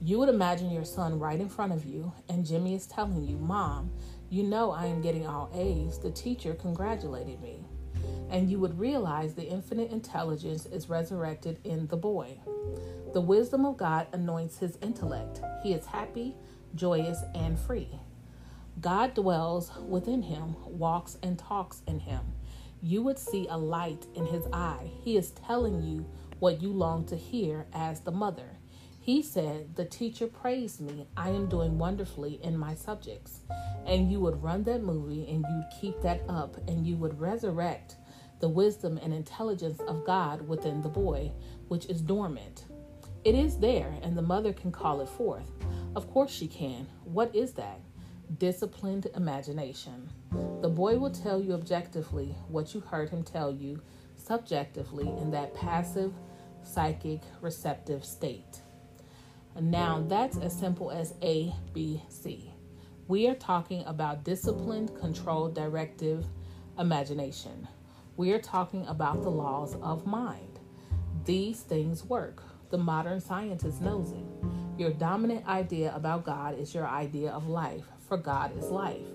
You 0.00 0.20
would 0.20 0.28
imagine 0.28 0.70
your 0.70 0.84
son 0.84 1.18
right 1.18 1.40
in 1.40 1.48
front 1.48 1.72
of 1.72 1.84
you, 1.84 2.12
and 2.28 2.46
Jimmy 2.46 2.76
is 2.76 2.86
telling 2.86 3.24
you, 3.24 3.36
Mom, 3.38 3.90
you 4.28 4.44
know 4.44 4.70
I 4.70 4.86
am 4.86 5.02
getting 5.02 5.26
all 5.26 5.50
A's. 5.52 5.98
The 5.98 6.12
teacher 6.12 6.54
congratulated 6.54 7.42
me. 7.42 7.64
And 8.30 8.50
you 8.50 8.60
would 8.60 8.78
realize 8.78 9.34
the 9.34 9.48
infinite 9.48 9.90
intelligence 9.90 10.66
is 10.66 10.88
resurrected 10.88 11.58
in 11.64 11.88
the 11.88 11.96
boy. 11.96 12.38
The 13.12 13.20
wisdom 13.20 13.64
of 13.64 13.76
God 13.76 14.06
anoints 14.12 14.58
his 14.58 14.78
intellect. 14.80 15.40
He 15.62 15.72
is 15.72 15.86
happy, 15.86 16.36
joyous, 16.74 17.18
and 17.34 17.58
free. 17.58 17.88
God 18.80 19.14
dwells 19.14 19.72
within 19.88 20.22
him, 20.22 20.54
walks 20.66 21.18
and 21.22 21.38
talks 21.38 21.82
in 21.86 21.98
him. 21.98 22.20
You 22.80 23.02
would 23.02 23.18
see 23.18 23.46
a 23.48 23.58
light 23.58 24.06
in 24.14 24.26
his 24.26 24.46
eye. 24.52 24.90
He 25.02 25.16
is 25.16 25.32
telling 25.32 25.82
you 25.82 26.06
what 26.38 26.62
you 26.62 26.72
long 26.72 27.04
to 27.06 27.16
hear 27.16 27.66
as 27.74 28.00
the 28.00 28.12
mother. 28.12 28.58
He 29.00 29.22
said, 29.22 29.76
The 29.76 29.84
teacher 29.84 30.26
praised 30.26 30.80
me. 30.80 31.06
I 31.16 31.30
am 31.30 31.48
doing 31.48 31.78
wonderfully 31.78 32.38
in 32.42 32.56
my 32.56 32.74
subjects. 32.74 33.40
And 33.86 34.10
you 34.10 34.20
would 34.20 34.42
run 34.42 34.62
that 34.64 34.82
movie 34.82 35.26
and 35.28 35.44
you'd 35.48 35.80
keep 35.80 36.00
that 36.02 36.22
up 36.28 36.56
and 36.68 36.86
you 36.86 36.96
would 36.96 37.20
resurrect 37.20 37.96
the 38.40 38.48
wisdom 38.48 38.98
and 39.02 39.12
intelligence 39.14 39.80
of 39.80 40.04
God 40.04 40.46
within 40.48 40.82
the 40.82 40.88
boy, 40.88 41.30
which 41.68 41.86
is 41.86 42.00
dormant. 42.00 42.64
It 43.22 43.34
is 43.34 43.58
there, 43.58 43.94
and 44.02 44.16
the 44.16 44.22
mother 44.22 44.52
can 44.52 44.72
call 44.72 45.02
it 45.02 45.08
forth. 45.08 45.50
Of 45.94 46.10
course, 46.10 46.30
she 46.30 46.48
can. 46.48 46.86
What 47.04 47.34
is 47.34 47.52
that? 47.52 47.80
Disciplined 48.38 49.08
imagination. 49.14 50.08
The 50.62 50.68
boy 50.68 50.98
will 50.98 51.10
tell 51.10 51.40
you 51.40 51.52
objectively 51.52 52.34
what 52.48 52.74
you 52.74 52.80
heard 52.80 53.10
him 53.10 53.22
tell 53.22 53.52
you 53.52 53.82
subjectively 54.16 55.08
in 55.08 55.30
that 55.32 55.54
passive, 55.54 56.12
psychic, 56.62 57.20
receptive 57.40 58.04
state. 58.04 58.62
Now, 59.60 60.04
that's 60.06 60.38
as 60.38 60.58
simple 60.58 60.90
as 60.90 61.14
A, 61.22 61.52
B, 61.72 62.02
C. 62.08 62.52
We 63.08 63.26
are 63.26 63.34
talking 63.34 63.84
about 63.86 64.24
disciplined, 64.24 64.94
controlled, 64.98 65.54
directive 65.54 66.24
imagination. 66.78 67.66
We 68.16 68.32
are 68.32 68.40
talking 68.40 68.86
about 68.86 69.22
the 69.22 69.30
laws 69.30 69.76
of 69.82 70.06
mind. 70.06 70.60
These 71.24 71.60
things 71.60 72.04
work. 72.04 72.42
The 72.70 72.78
modern 72.78 73.20
scientist 73.20 73.80
knows 73.80 74.12
it. 74.12 74.24
Your 74.78 74.90
dominant 74.92 75.46
idea 75.46 75.94
about 75.94 76.24
God 76.24 76.58
is 76.58 76.74
your 76.74 76.86
idea 76.86 77.30
of 77.30 77.48
life, 77.48 77.84
for 78.08 78.16
God 78.16 78.56
is 78.56 78.70
life. 78.70 79.06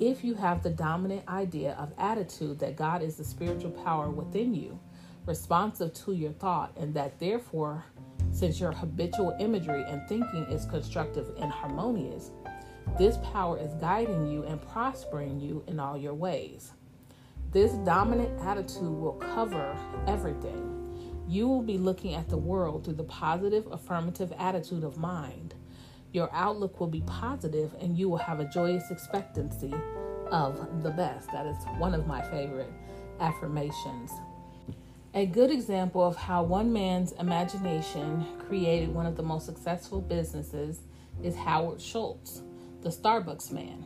If 0.00 0.24
you 0.24 0.34
have 0.34 0.62
the 0.62 0.70
dominant 0.70 1.28
idea 1.28 1.74
of 1.78 1.92
attitude 1.98 2.58
that 2.60 2.76
God 2.76 3.02
is 3.02 3.16
the 3.16 3.24
spiritual 3.24 3.70
power 3.70 4.10
within 4.10 4.54
you, 4.54 4.78
responsive 5.26 5.94
to 5.94 6.12
your 6.12 6.32
thought, 6.32 6.76
and 6.76 6.92
that 6.94 7.18
therefore 7.18 7.84
since 8.32 8.58
your 8.58 8.72
habitual 8.72 9.36
imagery 9.38 9.84
and 9.86 10.08
thinking 10.08 10.44
is 10.44 10.64
constructive 10.64 11.30
and 11.38 11.52
harmonious, 11.52 12.30
this 12.98 13.18
power 13.32 13.58
is 13.58 13.74
guiding 13.74 14.26
you 14.26 14.42
and 14.44 14.60
prospering 14.60 15.38
you 15.38 15.62
in 15.66 15.78
all 15.78 15.96
your 15.96 16.14
ways. 16.14 16.72
This 17.52 17.72
dominant 17.84 18.40
attitude 18.40 18.82
will 18.82 19.12
cover 19.34 19.76
everything. 20.06 20.70
You 21.28 21.46
will 21.46 21.62
be 21.62 21.76
looking 21.76 22.14
at 22.14 22.30
the 22.30 22.36
world 22.38 22.84
through 22.84 22.94
the 22.94 23.04
positive, 23.04 23.66
affirmative 23.70 24.32
attitude 24.38 24.84
of 24.84 24.96
mind. 24.96 25.54
Your 26.12 26.30
outlook 26.32 26.80
will 26.80 26.86
be 26.86 27.02
positive 27.02 27.74
and 27.78 27.98
you 27.98 28.08
will 28.08 28.16
have 28.16 28.40
a 28.40 28.46
joyous 28.46 28.90
expectancy 28.90 29.74
of 30.30 30.82
the 30.82 30.90
best. 30.90 31.30
That 31.32 31.44
is 31.44 31.56
one 31.76 31.92
of 31.92 32.06
my 32.06 32.22
favorite 32.22 32.72
affirmations. 33.20 34.10
A 35.12 35.26
good 35.26 35.50
example 35.50 36.02
of 36.02 36.16
how 36.16 36.42
one 36.42 36.72
man's 36.72 37.12
imagination 37.12 38.24
created 38.48 38.94
one 38.94 39.04
of 39.04 39.14
the 39.14 39.22
most 39.22 39.44
successful 39.44 40.00
businesses 40.00 40.80
is 41.22 41.36
Howard 41.36 41.82
Schultz, 41.82 42.40
the 42.80 42.88
Starbucks 42.88 43.52
man. 43.52 43.84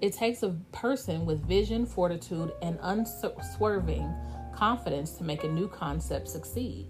It 0.00 0.14
takes 0.14 0.42
a 0.42 0.56
person 0.72 1.26
with 1.26 1.46
vision, 1.46 1.84
fortitude, 1.84 2.52
and 2.62 2.78
unswerving 2.80 4.10
confidence 4.54 5.12
to 5.12 5.24
make 5.24 5.44
a 5.44 5.48
new 5.48 5.68
concept 5.68 6.28
succeed. 6.28 6.88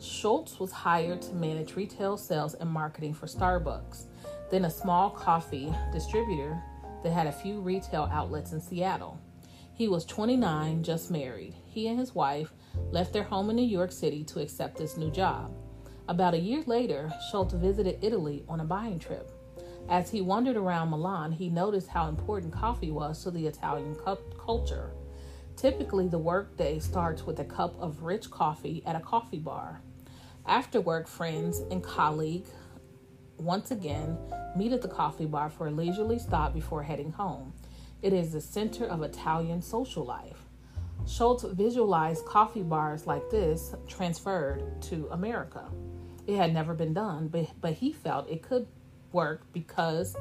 Schultz 0.00 0.58
was 0.58 0.72
hired 0.72 1.22
to 1.22 1.34
manage 1.34 1.76
retail 1.76 2.16
sales 2.16 2.54
and 2.54 2.68
marketing 2.68 3.14
for 3.14 3.26
Starbucks, 3.26 4.06
then 4.50 4.64
a 4.64 4.70
small 4.70 5.10
coffee 5.10 5.72
distributor 5.92 6.60
that 7.04 7.12
had 7.12 7.28
a 7.28 7.32
few 7.32 7.60
retail 7.60 8.08
outlets 8.12 8.52
in 8.52 8.60
Seattle. 8.60 9.20
He 9.72 9.86
was 9.86 10.04
29, 10.04 10.82
just 10.82 11.10
married. 11.10 11.54
He 11.64 11.86
and 11.86 11.98
his 11.98 12.14
wife 12.14 12.52
left 12.90 13.12
their 13.12 13.22
home 13.22 13.50
in 13.50 13.56
New 13.56 13.62
York 13.62 13.92
City 13.92 14.24
to 14.24 14.40
accept 14.40 14.76
this 14.76 14.96
new 14.96 15.10
job. 15.10 15.54
About 16.08 16.34
a 16.34 16.40
year 16.40 16.62
later, 16.66 17.12
Schultz 17.30 17.54
visited 17.54 17.98
Italy 18.02 18.44
on 18.48 18.60
a 18.60 18.64
buying 18.64 18.98
trip. 18.98 19.30
As 19.88 20.10
he 20.10 20.20
wandered 20.20 20.56
around 20.56 20.90
Milan, 20.90 21.32
he 21.32 21.48
noticed 21.48 21.88
how 21.88 22.08
important 22.08 22.52
coffee 22.52 22.90
was 22.90 23.22
to 23.24 23.30
the 23.30 23.46
Italian 23.46 23.94
cu- 23.94 24.16
culture. 24.38 24.90
Typically, 25.56 26.08
the 26.08 26.18
workday 26.18 26.78
starts 26.78 27.26
with 27.26 27.40
a 27.40 27.44
cup 27.44 27.74
of 27.80 28.02
rich 28.02 28.30
coffee 28.30 28.82
at 28.86 28.96
a 28.96 29.00
coffee 29.00 29.38
bar. 29.38 29.82
After 30.46 30.80
work, 30.80 31.06
friends 31.06 31.60
and 31.70 31.82
colleagues 31.82 32.50
once 33.36 33.70
again 33.70 34.16
meet 34.56 34.72
at 34.72 34.82
the 34.82 34.88
coffee 34.88 35.26
bar 35.26 35.50
for 35.50 35.66
a 35.66 35.70
leisurely 35.70 36.18
stop 36.18 36.54
before 36.54 36.82
heading 36.82 37.12
home. 37.12 37.52
It 38.02 38.12
is 38.12 38.32
the 38.32 38.40
center 38.40 38.86
of 38.86 39.02
Italian 39.02 39.60
social 39.60 40.04
life. 40.04 40.46
Schultz 41.06 41.44
visualized 41.44 42.24
coffee 42.24 42.62
bars 42.62 43.06
like 43.06 43.28
this 43.30 43.74
transferred 43.88 44.80
to 44.82 45.08
America. 45.10 45.70
It 46.26 46.36
had 46.36 46.54
never 46.54 46.74
been 46.74 46.94
done, 46.94 47.28
but, 47.28 47.48
but 47.60 47.74
he 47.74 47.92
felt 47.92 48.30
it 48.30 48.42
could 48.42 48.66
work 49.12 49.42
because 49.52 50.16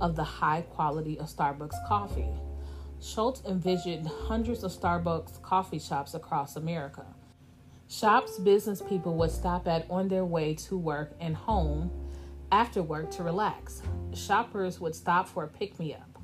of 0.00 0.16
the 0.16 0.24
high 0.24 0.62
quality 0.62 1.18
of 1.18 1.26
Starbucks 1.26 1.86
coffee. 1.86 2.30
Schultz 3.00 3.42
envisioned 3.44 4.06
hundreds 4.06 4.64
of 4.64 4.72
Starbucks 4.72 5.42
coffee 5.42 5.78
shops 5.78 6.14
across 6.14 6.56
America. 6.56 7.04
Shops 7.88 8.38
business 8.38 8.80
people 8.80 9.14
would 9.16 9.30
stop 9.30 9.68
at 9.68 9.86
on 9.90 10.08
their 10.08 10.24
way 10.24 10.54
to 10.54 10.76
work 10.76 11.12
and 11.20 11.36
home 11.36 11.90
after 12.50 12.82
work 12.82 13.10
to 13.12 13.22
relax. 13.22 13.82
Shoppers 14.14 14.80
would 14.80 14.94
stop 14.94 15.28
for 15.28 15.44
a 15.44 15.48
pick 15.48 15.78
me 15.78 15.94
up. 15.94 16.18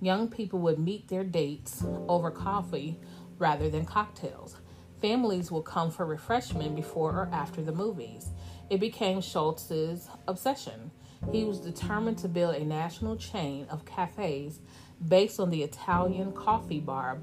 Young 0.00 0.28
people 0.28 0.60
would 0.60 0.78
meet 0.78 1.08
their 1.08 1.24
dates 1.24 1.84
over 2.08 2.30
coffee 2.30 2.98
rather 3.38 3.68
than 3.68 3.84
cocktails. 3.84 4.56
Families 5.00 5.50
will 5.50 5.62
come 5.62 5.90
for 5.90 6.06
refreshment 6.06 6.76
before 6.76 7.12
or 7.12 7.28
after 7.32 7.62
the 7.62 7.72
movies. 7.72 8.30
It 8.68 8.80
became 8.80 9.20
Schultz's 9.20 10.08
obsession. 10.28 10.90
He 11.32 11.44
was 11.44 11.60
determined 11.60 12.18
to 12.18 12.28
build 12.28 12.54
a 12.54 12.64
national 12.64 13.16
chain 13.16 13.66
of 13.70 13.84
cafes 13.84 14.60
based 15.06 15.38
on 15.38 15.50
the 15.50 15.62
Italian 15.62 16.32
coffee 16.32 16.80
bar, 16.80 17.18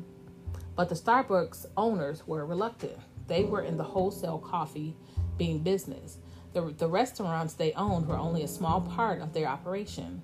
but 0.76 0.90
the 0.90 0.96
Starbucks 0.96 1.66
owners 1.76 2.26
were 2.26 2.46
reluctant. 2.46 2.98
They 3.28 3.44
were 3.44 3.62
in 3.62 3.78
the 3.78 3.84
wholesale 3.84 4.40
coffee 4.40 4.96
bean 5.38 5.60
business. 5.60 6.18
The, 6.54 6.74
the 6.78 6.88
restaurants 6.88 7.54
they 7.54 7.74
owned 7.74 8.08
were 8.08 8.18
only 8.18 8.44
a 8.44 8.48
small 8.48 8.82
part 8.82 9.22
of 9.22 9.34
their 9.34 9.48
operation. 9.48 10.22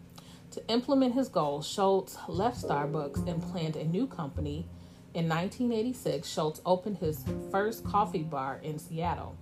To 0.51 0.67
implement 0.67 1.15
his 1.15 1.27
goals, 1.27 1.67
Schultz 1.67 2.17
left 2.27 2.61
Starbucks 2.61 3.27
and 3.27 3.41
planned 3.41 3.75
a 3.75 3.83
new 3.83 4.07
company 4.07 4.67
in 5.13 5.29
1986, 5.29 6.27
Schultz 6.27 6.59
opened 6.65 6.97
his 6.97 7.23
first 7.51 7.83
coffee 7.83 8.23
bar 8.23 8.59
in 8.63 8.79
Seattle. 8.79 9.35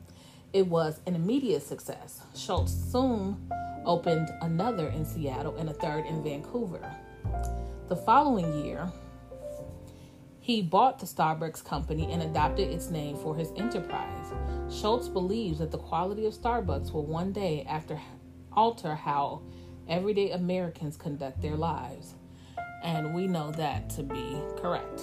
It 0.54 0.68
was 0.68 1.00
an 1.06 1.16
immediate 1.16 1.64
success. 1.64 2.20
Schultz 2.36 2.74
soon 2.74 3.38
opened 3.86 4.30
another 4.42 4.90
in 4.90 5.06
Seattle 5.06 5.56
and 5.56 5.70
a 5.70 5.74
third 5.74 6.06
in 6.06 6.22
Vancouver. 6.22 6.94
The 7.88 7.96
following 7.96 8.66
year, 8.66 8.92
he 10.42 10.62
bought 10.62 11.00
the 11.00 11.06
Starbucks 11.06 11.64
company 11.64 12.12
and 12.12 12.22
adopted 12.22 12.70
its 12.70 12.90
name 12.90 13.16
for 13.16 13.34
his 13.34 13.52
enterprise. 13.56 14.34
Schultz 14.70 15.08
believes 15.08 15.60
that 15.60 15.72
the 15.72 15.78
quality 15.78 16.26
of 16.26 16.34
Starbucks 16.34 16.92
will 16.92 17.06
one 17.06 17.32
day 17.32 17.66
after 17.70 18.02
alter 18.52 18.94
how 18.94 19.44
everyday 19.88 20.32
Americans 20.32 20.98
conduct 20.98 21.42
their 21.42 21.56
lives. 21.56 22.16
And 22.84 23.14
we 23.14 23.26
know 23.26 23.52
that 23.52 23.90
to 23.92 24.04
be 24.04 24.38
correct. 24.58 25.02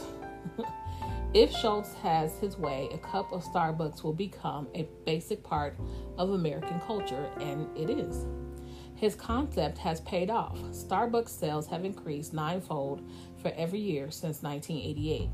if 1.35 1.53
Schultz 1.53 1.93
has 1.95 2.39
his 2.39 2.57
way, 2.57 2.89
a 2.93 2.99
cup 2.99 3.33
of 3.33 3.45
Starbucks 3.45 4.03
will 4.03 4.15
become 4.15 4.67
a 4.75 4.89
basic 5.05 5.43
part 5.45 5.77
of 6.17 6.31
American 6.31 6.81
culture, 6.81 7.31
and 7.41 7.69
it 7.77 7.91
is. 7.91 8.27
His 8.95 9.15
concept 9.15 9.79
has 9.79 10.01
paid 10.01 10.31
off. 10.31 10.59
Starbucks 10.71 11.29
sales 11.29 11.67
have 11.69 11.85
increased 11.85 12.33
ninefold 12.33 13.09
for 13.43 13.53
every 13.57 13.79
year 13.79 14.11
since 14.11 14.43
1988. 14.43 15.29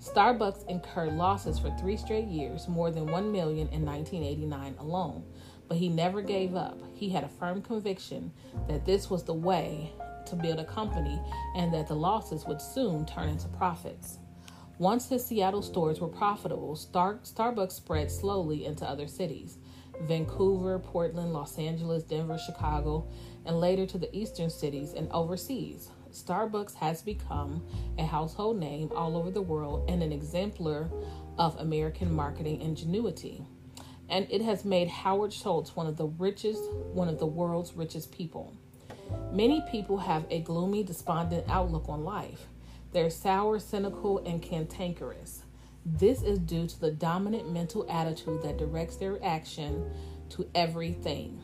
Starbucks 0.00 0.66
incurred 0.68 1.12
losses 1.12 1.58
for 1.58 1.70
three 1.78 1.98
straight 1.98 2.26
years, 2.26 2.66
more 2.66 2.90
than 2.90 3.06
1 3.06 3.30
million 3.30 3.68
in 3.68 3.84
1989 3.84 4.74
alone, 4.78 5.22
but 5.68 5.76
he 5.76 5.90
never 5.90 6.22
gave 6.22 6.54
up. 6.54 6.80
He 6.94 7.10
had 7.10 7.22
a 7.22 7.28
firm 7.28 7.60
conviction 7.60 8.32
that 8.66 8.86
this 8.86 9.10
was 9.10 9.22
the 9.24 9.34
way 9.34 9.92
to 10.24 10.34
build 10.34 10.58
a 10.58 10.64
company 10.64 11.20
and 11.54 11.72
that 11.74 11.86
the 11.86 11.94
losses 11.94 12.46
would 12.46 12.62
soon 12.62 13.04
turn 13.04 13.28
into 13.28 13.48
profits. 13.48 14.19
Once 14.80 15.10
his 15.10 15.22
Seattle 15.26 15.60
stores 15.60 16.00
were 16.00 16.08
profitable, 16.08 16.74
Star- 16.74 17.20
Starbucks 17.22 17.72
spread 17.72 18.10
slowly 18.10 18.64
into 18.64 18.88
other 18.88 19.06
cities. 19.06 19.58
Vancouver, 20.04 20.78
Portland, 20.78 21.34
Los 21.34 21.58
Angeles, 21.58 22.02
Denver, 22.02 22.38
Chicago, 22.38 23.06
and 23.44 23.60
later 23.60 23.84
to 23.84 23.98
the 23.98 24.08
eastern 24.16 24.48
cities 24.48 24.94
and 24.94 25.12
overseas. 25.12 25.90
Starbucks 26.10 26.72
has 26.76 27.02
become 27.02 27.62
a 27.98 28.06
household 28.06 28.58
name 28.58 28.90
all 28.96 29.18
over 29.18 29.30
the 29.30 29.42
world 29.42 29.84
and 29.86 30.02
an 30.02 30.12
exemplar 30.12 30.90
of 31.36 31.60
American 31.60 32.10
marketing 32.10 32.62
ingenuity. 32.62 33.44
And 34.08 34.26
it 34.30 34.40
has 34.40 34.64
made 34.64 34.88
Howard 34.88 35.34
Schultz 35.34 35.76
one 35.76 35.88
of 35.88 35.98
the 35.98 36.06
richest, 36.06 36.72
one 36.94 37.10
of 37.10 37.18
the 37.18 37.26
world's 37.26 37.74
richest 37.74 38.12
people. 38.12 38.56
Many 39.30 39.62
people 39.70 39.98
have 39.98 40.24
a 40.30 40.40
gloomy, 40.40 40.84
despondent 40.84 41.44
outlook 41.50 41.86
on 41.86 42.02
life. 42.02 42.46
They're 42.92 43.10
sour, 43.10 43.58
cynical, 43.58 44.18
and 44.18 44.42
cantankerous. 44.42 45.42
This 45.86 46.22
is 46.22 46.38
due 46.38 46.66
to 46.66 46.80
the 46.80 46.90
dominant 46.90 47.52
mental 47.52 47.86
attitude 47.88 48.42
that 48.42 48.58
directs 48.58 48.96
their 48.96 49.18
action 49.24 49.90
to 50.30 50.48
everything. 50.54 51.40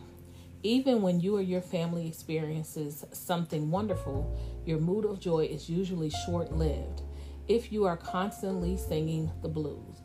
Even 0.62 1.02
when 1.02 1.20
you 1.20 1.36
or 1.36 1.42
your 1.42 1.60
family 1.60 2.08
experiences 2.08 3.04
something 3.12 3.70
wonderful, 3.70 4.36
your 4.64 4.78
mood 4.78 5.04
of 5.04 5.20
joy 5.20 5.44
is 5.44 5.70
usually 5.70 6.10
short 6.10 6.52
lived 6.52 7.02
if 7.46 7.70
you 7.70 7.84
are 7.84 7.96
constantly 7.96 8.76
singing 8.76 9.30
the 9.42 9.48
blues. 9.48 10.02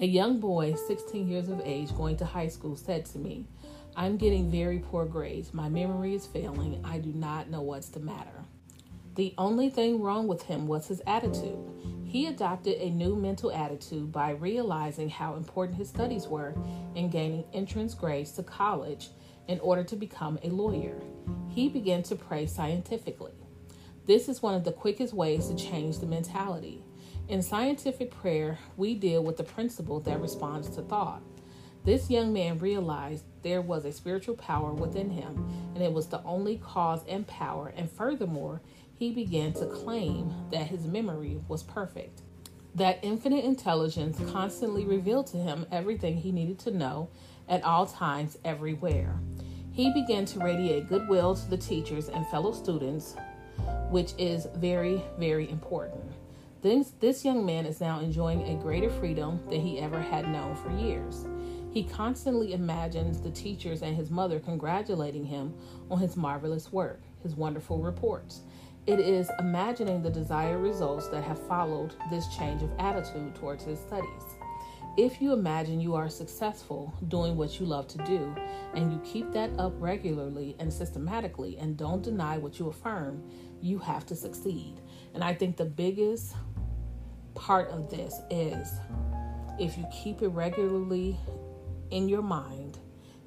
A 0.00 0.06
young 0.06 0.40
boy, 0.40 0.74
16 0.88 1.28
years 1.28 1.48
of 1.50 1.60
age, 1.64 1.94
going 1.94 2.16
to 2.16 2.24
high 2.24 2.48
school, 2.48 2.76
said 2.76 3.04
to 3.06 3.18
me, 3.18 3.46
I'm 3.94 4.16
getting 4.16 4.50
very 4.50 4.78
poor 4.78 5.04
grades. 5.04 5.52
My 5.52 5.68
memory 5.68 6.14
is 6.14 6.26
failing. 6.26 6.82
I 6.84 6.98
do 6.98 7.12
not 7.12 7.50
know 7.50 7.62
what's 7.62 7.88
the 7.88 8.00
matter. 8.00 8.45
The 9.16 9.34
only 9.38 9.70
thing 9.70 10.02
wrong 10.02 10.28
with 10.28 10.42
him 10.42 10.66
was 10.66 10.88
his 10.88 11.00
attitude. 11.06 11.58
He 12.04 12.26
adopted 12.26 12.78
a 12.78 12.90
new 12.90 13.16
mental 13.16 13.50
attitude 13.50 14.12
by 14.12 14.32
realizing 14.32 15.08
how 15.08 15.36
important 15.36 15.78
his 15.78 15.88
studies 15.88 16.28
were 16.28 16.54
in 16.94 17.08
gaining 17.08 17.44
entrance 17.54 17.94
grades 17.94 18.32
to 18.32 18.42
college 18.42 19.08
in 19.48 19.58
order 19.60 19.82
to 19.84 19.96
become 19.96 20.38
a 20.42 20.50
lawyer. 20.50 21.00
He 21.48 21.70
began 21.70 22.02
to 22.04 22.14
pray 22.14 22.46
scientifically. 22.46 23.32
This 24.04 24.28
is 24.28 24.42
one 24.42 24.54
of 24.54 24.64
the 24.64 24.72
quickest 24.72 25.14
ways 25.14 25.48
to 25.48 25.56
change 25.56 25.98
the 25.98 26.06
mentality. 26.06 26.84
In 27.28 27.40
scientific 27.40 28.10
prayer, 28.10 28.58
we 28.76 28.94
deal 28.94 29.24
with 29.24 29.38
the 29.38 29.44
principle 29.44 29.98
that 30.00 30.20
responds 30.20 30.68
to 30.70 30.82
thought. 30.82 31.22
This 31.84 32.10
young 32.10 32.32
man 32.32 32.58
realized 32.58 33.24
there 33.42 33.62
was 33.62 33.84
a 33.84 33.92
spiritual 33.92 34.36
power 34.36 34.72
within 34.72 35.08
him, 35.08 35.46
and 35.74 35.82
it 35.82 35.92
was 35.92 36.08
the 36.08 36.22
only 36.24 36.58
cause 36.58 37.00
and 37.08 37.26
power, 37.26 37.72
and 37.76 37.90
furthermore, 37.90 38.60
he 38.98 39.12
began 39.12 39.52
to 39.52 39.66
claim 39.66 40.32
that 40.50 40.66
his 40.66 40.86
memory 40.86 41.38
was 41.48 41.62
perfect. 41.62 42.22
That 42.74 42.98
infinite 43.02 43.44
intelligence 43.44 44.18
constantly 44.30 44.84
revealed 44.84 45.26
to 45.28 45.36
him 45.36 45.66
everything 45.70 46.16
he 46.16 46.32
needed 46.32 46.58
to 46.60 46.70
know 46.70 47.08
at 47.48 47.62
all 47.62 47.86
times, 47.86 48.38
everywhere. 48.44 49.18
He 49.72 49.92
began 49.92 50.24
to 50.26 50.40
radiate 50.40 50.88
goodwill 50.88 51.34
to 51.36 51.50
the 51.50 51.56
teachers 51.56 52.08
and 52.08 52.26
fellow 52.28 52.52
students, 52.52 53.14
which 53.90 54.12
is 54.18 54.46
very, 54.56 55.02
very 55.18 55.50
important. 55.50 56.04
This, 56.62 56.92
this 56.98 57.24
young 57.24 57.44
man 57.44 57.66
is 57.66 57.80
now 57.80 58.00
enjoying 58.00 58.42
a 58.42 58.60
greater 58.60 58.90
freedom 58.90 59.40
than 59.50 59.60
he 59.60 59.78
ever 59.78 60.00
had 60.00 60.28
known 60.28 60.56
for 60.56 60.70
years. 60.70 61.26
He 61.72 61.84
constantly 61.84 62.54
imagines 62.54 63.20
the 63.20 63.30
teachers 63.30 63.82
and 63.82 63.94
his 63.94 64.10
mother 64.10 64.40
congratulating 64.40 65.26
him 65.26 65.54
on 65.90 65.98
his 65.98 66.16
marvelous 66.16 66.72
work, 66.72 67.02
his 67.22 67.34
wonderful 67.34 67.78
reports, 67.78 68.40
it 68.86 69.00
is 69.00 69.30
imagining 69.40 70.02
the 70.02 70.10
desired 70.10 70.58
results 70.58 71.08
that 71.08 71.24
have 71.24 71.44
followed 71.48 71.94
this 72.10 72.28
change 72.28 72.62
of 72.62 72.70
attitude 72.78 73.34
towards 73.34 73.64
his 73.64 73.80
studies. 73.80 74.22
If 74.96 75.20
you 75.20 75.32
imagine 75.32 75.80
you 75.80 75.94
are 75.94 76.08
successful 76.08 76.94
doing 77.08 77.36
what 77.36 77.60
you 77.60 77.66
love 77.66 77.88
to 77.88 77.98
do, 77.98 78.34
and 78.74 78.92
you 78.92 79.00
keep 79.00 79.30
that 79.32 79.50
up 79.58 79.74
regularly 79.78 80.56
and 80.58 80.72
systematically, 80.72 81.58
and 81.58 81.76
don't 81.76 82.02
deny 82.02 82.38
what 82.38 82.58
you 82.58 82.68
affirm, 82.68 83.22
you 83.60 83.78
have 83.80 84.06
to 84.06 84.16
succeed. 84.16 84.80
And 85.14 85.22
I 85.22 85.34
think 85.34 85.56
the 85.56 85.64
biggest 85.64 86.34
part 87.34 87.68
of 87.70 87.90
this 87.90 88.20
is 88.30 88.72
if 89.58 89.76
you 89.76 89.84
keep 89.92 90.22
it 90.22 90.28
regularly 90.28 91.18
in 91.90 92.08
your 92.08 92.22
mind, 92.22 92.78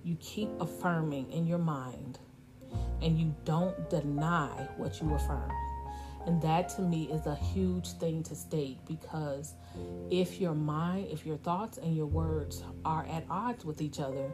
you 0.03 0.15
keep 0.21 0.49
affirming 0.59 1.31
in 1.31 1.45
your 1.45 1.59
mind 1.59 2.17
and 3.01 3.19
you 3.19 3.35
don't 3.45 3.89
deny 3.89 4.67
what 4.77 5.01
you 5.01 5.13
affirm. 5.13 5.51
And 6.25 6.41
that 6.41 6.69
to 6.75 6.81
me 6.81 7.09
is 7.11 7.25
a 7.25 7.35
huge 7.35 7.93
thing 7.93 8.23
to 8.23 8.35
state 8.35 8.79
because 8.85 9.53
if 10.11 10.39
your 10.39 10.53
mind, 10.53 11.07
if 11.09 11.25
your 11.25 11.37
thoughts 11.37 11.77
and 11.77 11.95
your 11.95 12.05
words 12.05 12.63
are 12.83 13.05
at 13.09 13.25
odds 13.29 13.65
with 13.65 13.81
each 13.81 13.99
other, 13.99 14.27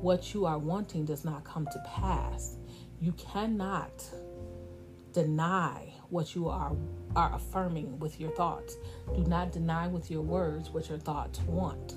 what 0.00 0.34
you 0.34 0.46
are 0.46 0.58
wanting 0.58 1.04
does 1.04 1.24
not 1.24 1.44
come 1.44 1.66
to 1.66 1.82
pass. 1.86 2.56
You 3.00 3.12
cannot 3.12 4.04
deny 5.12 5.92
what 6.10 6.34
you 6.34 6.48
are 6.48 6.76
are 7.16 7.34
affirming 7.34 7.98
with 7.98 8.20
your 8.20 8.30
thoughts. 8.32 8.76
Do 9.14 9.24
not 9.24 9.52
deny 9.52 9.88
with 9.88 10.10
your 10.10 10.22
words 10.22 10.70
what 10.70 10.88
your 10.88 10.98
thoughts 10.98 11.40
want. 11.40 11.96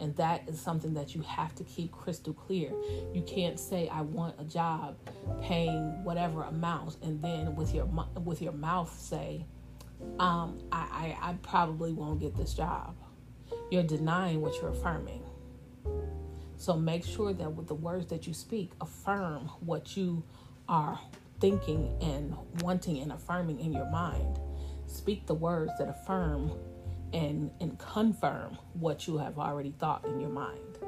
And 0.00 0.14
that 0.16 0.48
is 0.48 0.60
something 0.60 0.94
that 0.94 1.14
you 1.14 1.22
have 1.22 1.54
to 1.56 1.64
keep 1.64 1.92
crystal 1.92 2.32
clear. 2.32 2.72
You 3.12 3.22
can't 3.26 3.58
say 3.58 3.88
I 3.88 4.02
want 4.02 4.36
a 4.38 4.44
job 4.44 4.96
paying 5.42 6.04
whatever 6.04 6.44
amount 6.44 6.96
and 7.02 7.22
then 7.22 7.56
with 7.56 7.74
your 7.74 7.86
with 8.24 8.40
your 8.40 8.52
mouth 8.52 8.96
say 8.98 9.44
um, 10.18 10.60
I, 10.72 11.16
I, 11.22 11.30
I 11.30 11.32
probably 11.42 11.92
won't 11.92 12.20
get 12.20 12.36
this 12.36 12.54
job. 12.54 12.96
You're 13.70 13.82
denying 13.82 14.40
what 14.40 14.54
you're 14.60 14.70
affirming. 14.70 15.22
So 16.56 16.76
make 16.76 17.04
sure 17.04 17.32
that 17.32 17.52
with 17.52 17.68
the 17.68 17.74
words 17.74 18.06
that 18.06 18.26
you 18.26 18.34
speak, 18.34 18.72
affirm 18.80 19.48
what 19.60 19.96
you 19.96 20.24
are 20.68 20.98
thinking 21.40 21.96
and 22.00 22.36
wanting 22.62 22.98
and 22.98 23.12
affirming 23.12 23.60
in 23.60 23.72
your 23.72 23.88
mind. 23.90 24.38
Speak 24.86 25.26
the 25.26 25.34
words 25.34 25.72
that 25.78 25.88
affirm 25.88 26.50
and, 27.12 27.50
and 27.60 27.78
confirm 27.78 28.58
what 28.74 29.06
you 29.06 29.18
have 29.18 29.38
already 29.38 29.74
thought 29.78 30.04
in 30.06 30.20
your 30.20 30.30
mind. 30.30 30.78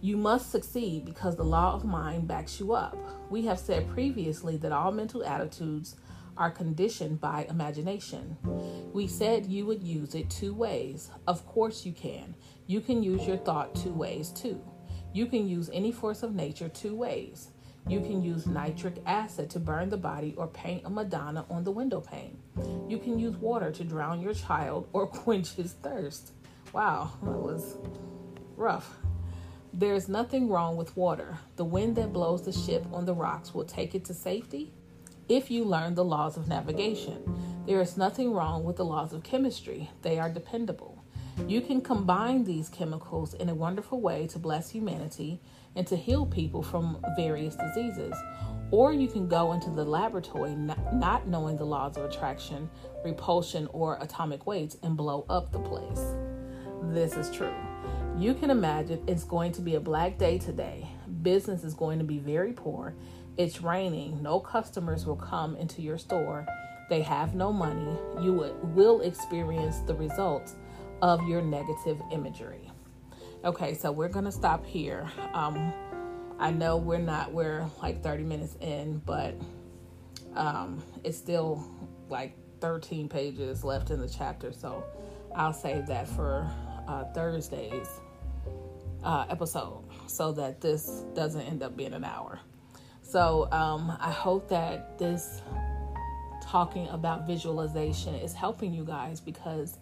You 0.00 0.16
must 0.16 0.52
succeed 0.52 1.04
because 1.04 1.36
the 1.36 1.44
law 1.44 1.74
of 1.74 1.84
mind 1.84 2.28
backs 2.28 2.60
you 2.60 2.72
up. 2.72 2.96
We 3.30 3.46
have 3.46 3.58
said 3.58 3.88
previously 3.88 4.56
that 4.58 4.72
all 4.72 4.92
mental 4.92 5.24
attitudes 5.24 5.96
are 6.36 6.50
conditioned 6.50 7.20
by 7.20 7.46
imagination. 7.48 8.36
We 8.92 9.06
said 9.06 9.46
you 9.46 9.66
would 9.66 9.82
use 9.82 10.14
it 10.14 10.28
two 10.28 10.54
ways. 10.54 11.10
Of 11.26 11.46
course, 11.46 11.86
you 11.86 11.92
can. 11.92 12.34
You 12.66 12.80
can 12.80 13.02
use 13.02 13.26
your 13.26 13.38
thought 13.38 13.74
two 13.74 13.92
ways 13.92 14.30
too. 14.30 14.60
You 15.12 15.26
can 15.26 15.48
use 15.48 15.70
any 15.72 15.92
force 15.92 16.22
of 16.22 16.34
nature 16.34 16.68
two 16.68 16.94
ways. 16.94 17.48
You 17.88 18.00
can 18.00 18.20
use 18.20 18.46
nitric 18.46 18.96
acid 19.06 19.48
to 19.50 19.60
burn 19.60 19.90
the 19.90 19.96
body 19.96 20.34
or 20.36 20.48
paint 20.48 20.82
a 20.84 20.90
Madonna 20.90 21.46
on 21.48 21.62
the 21.62 21.70
window 21.70 22.00
pane. 22.00 22.36
You 22.88 22.98
can 22.98 23.18
use 23.18 23.36
water 23.36 23.70
to 23.70 23.84
drown 23.84 24.20
your 24.20 24.34
child 24.34 24.88
or 24.92 25.06
quench 25.06 25.52
his 25.52 25.72
thirst. 25.74 26.32
Wow, 26.72 27.12
that 27.22 27.38
was 27.38 27.76
rough. 28.56 28.96
There's 29.72 30.08
nothing 30.08 30.48
wrong 30.48 30.76
with 30.76 30.96
water. 30.96 31.38
The 31.56 31.64
wind 31.64 31.96
that 31.96 32.12
blows 32.12 32.42
the 32.42 32.52
ship 32.52 32.84
on 32.92 33.04
the 33.04 33.14
rocks 33.14 33.54
will 33.54 33.64
take 33.64 33.94
it 33.94 34.04
to 34.06 34.14
safety 34.14 34.72
if 35.28 35.50
you 35.50 35.64
learn 35.64 35.94
the 35.94 36.04
laws 36.04 36.36
of 36.36 36.48
navigation. 36.48 37.62
There 37.66 37.80
is 37.80 37.96
nothing 37.96 38.32
wrong 38.32 38.64
with 38.64 38.76
the 38.76 38.84
laws 38.84 39.12
of 39.12 39.22
chemistry, 39.22 39.90
they 40.02 40.18
are 40.18 40.30
dependable. 40.30 41.04
You 41.46 41.60
can 41.60 41.82
combine 41.82 42.44
these 42.44 42.68
chemicals 42.68 43.34
in 43.34 43.48
a 43.48 43.54
wonderful 43.54 44.00
way 44.00 44.26
to 44.28 44.38
bless 44.38 44.70
humanity 44.70 45.40
and 45.76 45.86
to 45.86 45.96
heal 45.96 46.26
people 46.26 46.62
from 46.62 47.04
various 47.16 47.54
diseases. 47.56 48.14
Or 48.72 48.92
you 48.92 49.06
can 49.06 49.28
go 49.28 49.52
into 49.52 49.70
the 49.70 49.84
laboratory 49.84 50.56
not 50.56 51.28
knowing 51.28 51.56
the 51.56 51.64
laws 51.64 51.96
of 51.96 52.04
attraction, 52.04 52.68
repulsion, 53.04 53.68
or 53.72 53.98
atomic 54.00 54.46
weights 54.46 54.76
and 54.82 54.96
blow 54.96 55.24
up 55.28 55.52
the 55.52 55.60
place. 55.60 56.02
This 56.82 57.16
is 57.16 57.30
true. 57.30 57.54
You 58.18 58.34
can 58.34 58.50
imagine 58.50 59.04
it's 59.06 59.24
going 59.24 59.52
to 59.52 59.60
be 59.60 59.74
a 59.74 59.80
black 59.80 60.18
day 60.18 60.38
today. 60.38 60.88
Business 61.22 61.62
is 61.62 61.74
going 61.74 61.98
to 61.98 62.04
be 62.04 62.18
very 62.18 62.52
poor. 62.52 62.94
It's 63.36 63.60
raining. 63.60 64.22
No 64.22 64.40
customers 64.40 65.06
will 65.06 65.16
come 65.16 65.54
into 65.56 65.82
your 65.82 65.98
store. 65.98 66.46
They 66.88 67.02
have 67.02 67.34
no 67.34 67.52
money. 67.52 67.98
You 68.20 68.56
will 68.62 69.02
experience 69.02 69.80
the 69.80 69.94
results 69.94 70.54
of 71.02 71.22
your 71.28 71.42
negative 71.42 72.00
imagery. 72.10 72.70
Okay, 73.46 73.74
so 73.74 73.92
we're 73.92 74.08
to 74.24 74.32
stop 74.32 74.66
here. 74.66 75.08
Um, 75.32 75.72
I 76.36 76.50
know 76.50 76.78
we're 76.78 76.98
not, 76.98 77.32
we're 77.32 77.64
like 77.80 78.02
30 78.02 78.24
minutes 78.24 78.56
in, 78.60 78.98
but 79.06 79.36
um, 80.34 80.82
it's 81.04 81.16
still 81.16 81.64
like 82.08 82.36
13 82.60 83.08
pages 83.08 83.62
left 83.62 83.90
in 83.92 84.00
the 84.00 84.08
chapter. 84.08 84.50
So 84.50 84.82
I'll 85.36 85.52
save 85.52 85.86
that 85.86 86.08
for 86.08 86.50
uh, 86.88 87.04
Thursday's 87.14 87.86
uh, 89.04 89.26
episode 89.30 89.84
so 90.08 90.32
that 90.32 90.60
this 90.60 91.04
doesn't 91.14 91.42
end 91.42 91.62
up 91.62 91.76
being 91.76 91.92
an 91.92 92.02
hour. 92.02 92.40
So 93.00 93.46
um, 93.52 93.96
I 94.00 94.10
hope 94.10 94.48
that 94.48 94.98
this 94.98 95.40
talking 96.42 96.88
about 96.88 97.28
visualization 97.28 98.16
is 98.16 98.34
helping 98.34 98.74
you 98.74 98.84
guys 98.84 99.20
because 99.20 99.78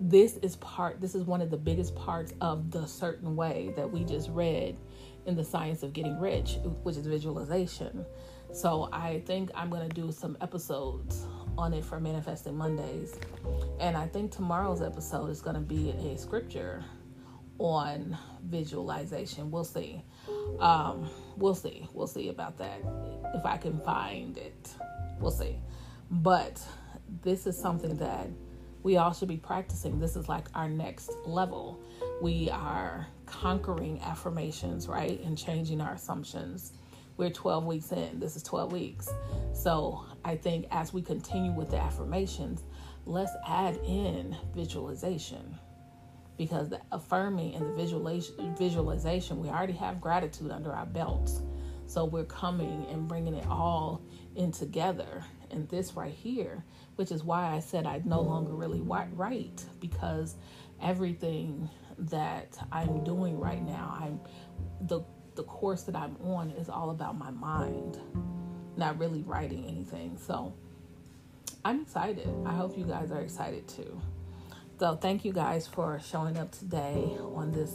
this 0.00 0.36
is 0.38 0.56
part 0.56 1.00
this 1.00 1.14
is 1.14 1.24
one 1.24 1.40
of 1.40 1.50
the 1.50 1.56
biggest 1.56 1.94
parts 1.94 2.32
of 2.40 2.70
the 2.70 2.86
certain 2.86 3.34
way 3.34 3.72
that 3.76 3.90
we 3.90 4.04
just 4.04 4.28
read 4.30 4.76
in 5.26 5.34
the 5.34 5.44
science 5.44 5.82
of 5.82 5.92
getting 5.92 6.18
rich 6.20 6.56
which 6.82 6.96
is 6.96 7.06
visualization. 7.06 8.04
So 8.52 8.88
i 8.92 9.22
think 9.26 9.50
i'm 9.54 9.70
going 9.70 9.88
to 9.88 9.94
do 9.94 10.12
some 10.12 10.36
episodes 10.40 11.26
on 11.58 11.72
it 11.72 11.84
for 11.84 11.98
manifesting 11.98 12.56
mondays. 12.56 13.18
And 13.80 13.96
i 13.96 14.06
think 14.06 14.30
tomorrow's 14.30 14.82
episode 14.82 15.30
is 15.30 15.40
going 15.40 15.56
to 15.56 15.62
be 15.62 15.90
a 15.90 16.18
scripture 16.18 16.84
on 17.58 18.16
visualization. 18.44 19.50
We'll 19.50 19.64
see. 19.64 20.02
Um, 20.60 21.08
we'll 21.38 21.54
see. 21.54 21.88
We'll 21.94 22.06
see 22.06 22.28
about 22.28 22.58
that 22.58 22.80
if 23.34 23.46
i 23.46 23.56
can 23.56 23.80
find 23.80 24.36
it. 24.36 24.70
We'll 25.20 25.30
see. 25.30 25.58
But 26.10 26.62
this 27.22 27.46
is 27.46 27.58
something 27.58 27.96
that 27.96 28.28
we 28.86 28.98
all 28.98 29.12
should 29.12 29.26
be 29.26 29.36
practicing. 29.36 29.98
This 29.98 30.14
is 30.14 30.28
like 30.28 30.46
our 30.54 30.68
next 30.68 31.10
level. 31.26 31.80
We 32.22 32.48
are 32.50 33.04
conquering 33.26 34.00
affirmations, 34.00 34.86
right? 34.86 35.20
And 35.24 35.36
changing 35.36 35.80
our 35.80 35.94
assumptions. 35.94 36.72
We're 37.16 37.30
12 37.30 37.64
weeks 37.64 37.90
in. 37.90 38.20
This 38.20 38.36
is 38.36 38.44
12 38.44 38.70
weeks. 38.70 39.08
So 39.52 40.04
I 40.24 40.36
think 40.36 40.66
as 40.70 40.92
we 40.92 41.02
continue 41.02 41.50
with 41.50 41.68
the 41.68 41.78
affirmations, 41.78 42.62
let's 43.06 43.32
add 43.48 43.76
in 43.84 44.36
visualization 44.54 45.58
because 46.38 46.68
the 46.68 46.80
affirming 46.92 47.56
and 47.56 47.66
the 47.66 47.74
visualization, 47.74 48.54
visualization, 48.56 49.40
we 49.40 49.48
already 49.48 49.72
have 49.72 50.00
gratitude 50.00 50.52
under 50.52 50.72
our 50.72 50.86
belts. 50.86 51.40
So 51.86 52.04
we're 52.04 52.24
coming 52.24 52.86
and 52.92 53.08
bringing 53.08 53.34
it 53.34 53.48
all 53.48 54.00
in 54.36 54.52
together. 54.52 55.24
And 55.50 55.68
this 55.68 55.94
right 55.94 56.14
here 56.14 56.62
which 56.96 57.12
is 57.12 57.22
why 57.22 57.54
I 57.54 57.60
said 57.60 57.86
I 57.86 58.02
no 58.04 58.20
longer 58.20 58.52
really 58.52 58.80
write 58.80 59.64
because 59.80 60.36
everything 60.82 61.68
that 61.98 62.58
I'm 62.72 63.04
doing 63.04 63.38
right 63.38 63.64
now, 63.64 63.96
I'm 64.00 64.20
the 64.86 65.02
the 65.34 65.44
course 65.44 65.82
that 65.82 65.94
I'm 65.94 66.16
on 66.24 66.50
is 66.52 66.68
all 66.70 66.90
about 66.90 67.18
my 67.18 67.30
mind, 67.30 68.00
not 68.76 68.98
really 68.98 69.22
writing 69.22 69.66
anything. 69.66 70.16
So 70.16 70.54
I'm 71.64 71.82
excited. 71.82 72.28
I 72.46 72.54
hope 72.54 72.76
you 72.76 72.84
guys 72.84 73.12
are 73.12 73.20
excited 73.20 73.68
too. 73.68 74.00
So 74.78 74.96
thank 74.96 75.24
you 75.24 75.32
guys 75.32 75.66
for 75.66 76.00
showing 76.00 76.38
up 76.38 76.52
today 76.52 77.16
on 77.34 77.50
this 77.52 77.72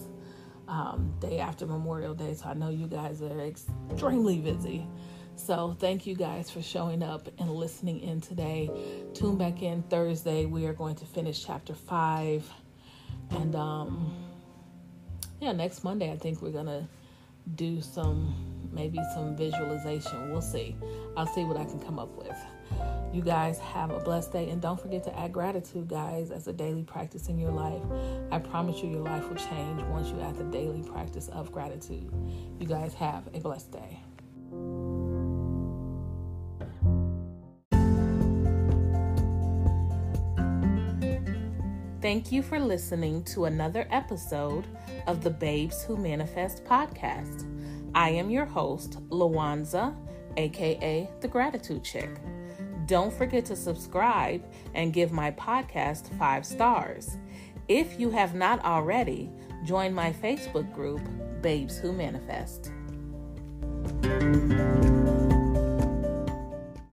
um, 0.68 1.14
day 1.20 1.40
after 1.40 1.66
Memorial 1.66 2.14
Day. 2.14 2.34
So 2.34 2.50
I 2.50 2.54
know 2.54 2.70
you 2.70 2.88
guys 2.88 3.22
are 3.22 3.42
extremely 3.42 4.40
busy. 4.40 4.88
So, 5.44 5.76
thank 5.80 6.06
you 6.06 6.16
guys 6.16 6.52
for 6.52 6.62
showing 6.62 7.02
up 7.02 7.28
and 7.40 7.50
listening 7.50 8.02
in 8.02 8.22
today. 8.22 8.70
Tune 9.16 9.38
back 9.38 9.64
in 9.64 9.82
Thursday. 9.82 10.46
We 10.46 10.68
are 10.68 10.74
going 10.74 10.96
to 10.98 11.06
finish 11.06 11.44
chapter 11.44 11.74
five. 11.74 12.48
And, 13.32 13.56
um, 13.56 14.14
yeah, 15.40 15.52
next 15.52 15.84
Monday, 15.84 16.12
I 16.12 16.18
think 16.18 16.44
we're 16.44 16.52
to 16.68 16.88
do 17.56 17.82
some, 17.82 18.70
maybe 18.72 19.00
some 19.16 19.36
visualization. 19.36 20.32
We'll 20.32 20.44
see. 20.44 20.76
I'll 21.18 21.26
see 21.26 21.44
what 21.44 21.58
I 21.58 21.66
can 21.66 21.80
come 21.80 21.98
up 21.98 22.16
with. 22.16 22.38
You 23.12 23.24
guys 23.24 23.58
have 23.58 23.90
a 23.90 24.00
blessed 24.00 24.32
day. 24.32 24.52
And 24.52 24.62
don't 24.62 24.80
forget 24.80 25.04
to 25.06 25.20
add 25.20 25.34
gratitude, 25.34 25.88
guys, 25.88 26.30
as 26.30 26.48
a 26.48 26.54
daily 26.54 26.84
practice 26.84 27.30
in 27.30 27.40
your 27.40 27.52
life. 27.52 27.82
I 28.32 28.38
promise 28.38 28.84
you, 28.84 28.92
your 28.92 29.04
life 29.04 29.28
will 29.28 29.38
change 29.38 29.82
once 29.86 30.10
you 30.10 30.22
add 30.22 30.38
the 30.38 30.44
daily 30.44 30.84
practice 30.84 31.30
of 31.30 31.52
gratitude. 31.52 32.12
You 32.60 32.68
guys 32.68 32.94
have 32.94 33.28
a 33.34 33.40
blessed 33.40 33.72
day. 33.72 35.01
Thank 42.02 42.32
you 42.32 42.42
for 42.42 42.60
listening 42.60 43.24
to 43.26 43.46
another 43.46 43.88
episode 43.92 44.66
of 45.06 45.24
the 45.24 45.30
Babes 45.30 45.84
Who 45.84 45.98
Manifest 45.98 46.66
podcast. 46.66 47.46
I 47.94 48.10
am 48.10 48.32
your 48.32 48.46
host, 48.46 48.98
Lawanza, 49.10 49.96
aka 50.36 51.08
The 51.20 51.28
Gratitude 51.28 51.84
Chick. 51.84 52.10
Don't 52.88 53.14
forget 53.14 53.46
to 53.46 53.56
subscribe 53.56 54.44
and 54.74 54.94
give 54.94 55.12
my 55.12 55.30
podcast 55.30 56.12
five 56.18 56.44
stars. 56.44 57.18
If 57.68 58.00
you 58.00 58.10
have 58.10 58.34
not 58.34 58.66
already, 58.66 59.30
join 59.64 59.94
my 59.94 60.12
Facebook 60.12 60.74
group, 60.74 61.02
Babes 61.44 61.78
Who 61.78 61.92
Manifest. 61.92 62.72